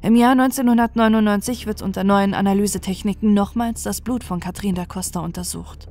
Im 0.00 0.14
Jahr 0.14 0.32
1999 0.32 1.66
wird 1.66 1.82
unter 1.82 2.04
neuen 2.04 2.34
Analysetechniken 2.34 3.34
nochmals 3.34 3.82
das 3.82 4.00
Blut 4.00 4.22
von 4.22 4.38
Katrin 4.38 4.76
da 4.76 4.86
Costa 4.86 5.18
untersucht. 5.18 5.88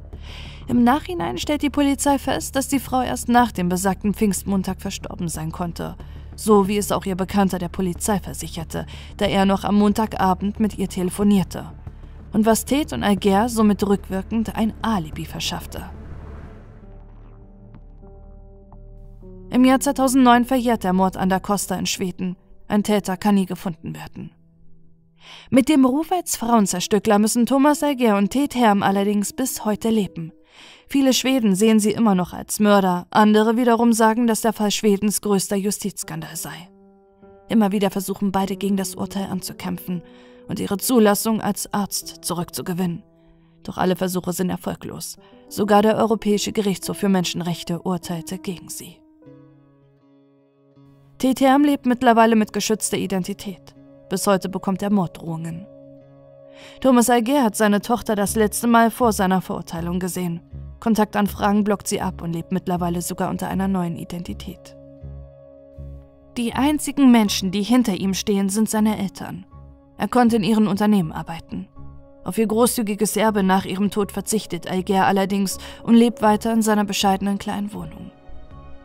Im 0.70 0.84
Nachhinein 0.86 1.38
stellt 1.38 1.62
die 1.62 1.70
Polizei 1.70 2.18
fest, 2.18 2.56
dass 2.56 2.70
die 2.70 2.80
Frau 2.80 3.02
erst 3.02 3.28
nach 3.28 3.52
dem 3.52 3.68
besagten 3.68 4.14
Pfingstmontag 4.14 4.82
verstorben 4.82 5.28
sein 5.28 5.52
konnte. 5.52 5.98
So 6.38 6.70
wie 6.70 6.78
es 6.78 6.94
auch 6.94 7.06
ihr 7.06 7.16
Bekannter 7.16 7.60
der 7.60 7.70
Polizei 7.70 8.20
versicherte, 8.20 8.86
da 9.18 9.26
er 9.26 9.46
noch 9.46 9.66
am 9.66 9.76
Montagabend 9.76 10.62
mit 10.62 10.78
ihr 10.78 10.88
telefonierte 10.88 11.70
und 12.38 12.46
was 12.46 12.66
Tate 12.66 12.94
und 12.94 13.02
Alger 13.02 13.50
somit 13.50 13.82
rückwirkend 13.82 14.56
ein 14.56 14.72
Alibi 14.84 15.26
verschaffte. 15.26 15.90
Im 19.50 19.66
Jahr 19.66 19.80
2009 19.80 20.46
verjährt 20.46 20.84
der 20.84 20.94
Mord 20.94 21.18
an 21.18 21.30
da 21.30 21.40
Costa 21.40 21.74
in 21.74 21.88
Schweden. 21.88 22.38
Ein 22.68 22.84
Täter 22.84 23.18
kann 23.18 23.34
nie 23.34 23.48
gefunden 23.48 23.96
werden. 23.96 24.30
Mit 25.50 25.68
dem 25.68 25.84
Ruf 25.84 26.12
als 26.12 26.36
Frauenzerstückler 26.36 27.18
müssen 27.18 27.48
Thomas 27.48 27.82
Alger 27.82 28.20
und 28.20 28.32
Tate 28.32 28.60
Herm 28.60 28.84
allerdings 28.84 29.34
bis 29.34 29.66
heute 29.66 29.90
leben. 29.90 30.32
Viele 30.88 31.14
Schweden 31.14 31.56
sehen 31.56 31.80
sie 31.80 31.92
immer 31.92 32.14
noch 32.14 32.34
als 32.34 32.60
Mörder, 32.60 33.08
andere 33.10 33.58
wiederum 33.58 33.94
sagen, 33.94 34.28
dass 34.28 34.42
der 34.42 34.54
Fall 34.54 34.70
Schwedens 34.70 35.22
größter 35.22 35.56
Justizskandal 35.56 36.36
sei. 36.36 36.70
Immer 37.50 37.72
wieder 37.72 37.90
versuchen 37.90 38.32
beide 38.32 38.58
gegen 38.58 38.78
das 38.78 38.94
Urteil 38.94 39.26
anzukämpfen 39.26 40.04
und 40.48 40.60
ihre 40.60 40.78
Zulassung 40.78 41.42
als 41.42 41.74
Arzt 41.74 42.26
zurückzugewinnen. 42.26 43.04
Doch 43.64 43.78
alle 43.78 43.96
Versuche 43.96 44.32
sind 44.34 44.50
erfolglos. 44.50 45.18
Sogar 45.50 45.82
der 45.82 45.98
Europäische 45.98 46.52
Gerichtshof 46.52 46.98
für 46.98 47.10
Menschenrechte 47.10 47.82
urteilte 47.82 48.38
gegen 48.38 48.70
sie. 48.70 48.98
TTM 51.18 51.64
lebt 51.64 51.86
mittlerweile 51.86 52.36
mit 52.36 52.54
geschützter 52.54 52.98
Identität. 52.98 53.76
Bis 54.10 54.26
heute 54.28 54.50
bekommt 54.50 54.82
er 54.82 54.92
Morddrohungen. 54.92 55.68
Thomas 56.80 57.10
Alger 57.10 57.44
hat 57.44 57.56
seine 57.56 57.82
Tochter 57.82 58.16
das 58.16 58.36
letzte 58.36 58.68
Mal 58.68 58.92
vor 58.92 59.12
seiner 59.12 59.42
Verurteilung 59.42 60.00
gesehen. 60.00 60.42
Kontaktanfragen 60.80 61.64
blockt 61.64 61.88
sie 61.88 62.02
ab 62.02 62.22
und 62.22 62.34
lebt 62.34 62.52
mittlerweile 62.52 63.02
sogar 63.02 63.30
unter 63.30 63.48
einer 63.48 63.68
neuen 63.68 63.98
Identität. 63.98 64.78
Die 66.38 66.54
einzigen 66.54 67.12
Menschen, 67.12 67.52
die 67.52 67.64
hinter 67.64 67.96
ihm 67.96 68.14
stehen, 68.14 68.50
sind 68.50 68.70
seine 68.70 68.98
Eltern. 69.00 69.46
Er 69.98 70.08
konnte 70.08 70.36
in 70.36 70.44
ihren 70.44 70.68
Unternehmen 70.68 71.12
arbeiten. 71.12 71.68
Auf 72.24 72.38
ihr 72.38 72.48
großzügiges 72.48 73.16
Erbe 73.16 73.42
nach 73.42 73.66
ihrem 73.66 73.90
Tod 73.90 74.12
verzichtet 74.12 74.70
Alger 74.70 75.06
allerdings 75.06 75.58
und 75.84 75.96
lebt 75.96 76.22
weiter 76.22 76.52
in 76.52 76.62
seiner 76.62 76.84
bescheidenen 76.84 77.38
kleinen 77.38 77.74
Wohnung. 77.74 78.12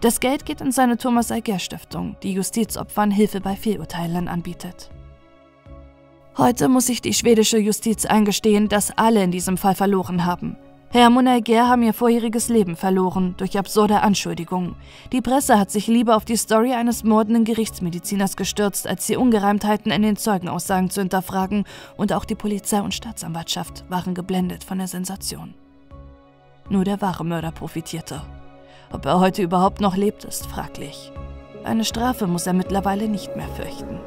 Das 0.00 0.20
Geld 0.20 0.46
geht 0.46 0.60
in 0.60 0.72
seine 0.72 0.96
Thomas 0.96 1.30
Alger 1.30 1.58
Stiftung, 1.58 2.16
die 2.22 2.32
Justizopfern 2.32 3.10
Hilfe 3.10 3.40
bei 3.40 3.56
Fehlurteilen 3.56 4.28
anbietet. 4.28 4.90
Heute 6.38 6.68
muss 6.68 6.86
sich 6.86 7.02
die 7.02 7.12
schwedische 7.12 7.58
Justiz 7.58 8.06
eingestehen, 8.06 8.68
dass 8.68 8.96
alle 8.96 9.22
in 9.22 9.30
diesem 9.30 9.58
Fall 9.58 9.74
verloren 9.74 10.24
haben. 10.24 10.56
Herr 10.94 11.08
Monalger 11.08 11.68
haben 11.68 11.82
ihr 11.84 11.94
vorheriges 11.94 12.50
Leben 12.50 12.76
verloren 12.76 13.34
durch 13.38 13.58
absurde 13.58 14.02
Anschuldigungen. 14.02 14.76
Die 15.10 15.22
Presse 15.22 15.58
hat 15.58 15.70
sich 15.70 15.86
lieber 15.86 16.14
auf 16.14 16.26
die 16.26 16.36
Story 16.36 16.74
eines 16.74 17.02
mordenden 17.02 17.44
Gerichtsmediziners 17.44 18.36
gestürzt, 18.36 18.86
als 18.86 19.06
die 19.06 19.16
Ungereimtheiten 19.16 19.90
in 19.90 20.02
den 20.02 20.18
Zeugenaussagen 20.18 20.90
zu 20.90 21.00
hinterfragen, 21.00 21.64
und 21.96 22.12
auch 22.12 22.26
die 22.26 22.34
Polizei 22.34 22.82
und 22.82 22.92
Staatsanwaltschaft 22.92 23.84
waren 23.88 24.12
geblendet 24.12 24.64
von 24.64 24.76
der 24.76 24.86
Sensation. 24.86 25.54
Nur 26.68 26.84
der 26.84 27.00
wahre 27.00 27.24
Mörder 27.24 27.52
profitierte. 27.52 28.20
Ob 28.92 29.06
er 29.06 29.18
heute 29.18 29.40
überhaupt 29.40 29.80
noch 29.80 29.96
lebt, 29.96 30.24
ist 30.24 30.46
fraglich. 30.46 31.10
Eine 31.64 31.86
Strafe 31.86 32.26
muss 32.26 32.46
er 32.46 32.52
mittlerweile 32.52 33.08
nicht 33.08 33.34
mehr 33.34 33.48
fürchten. 33.48 33.98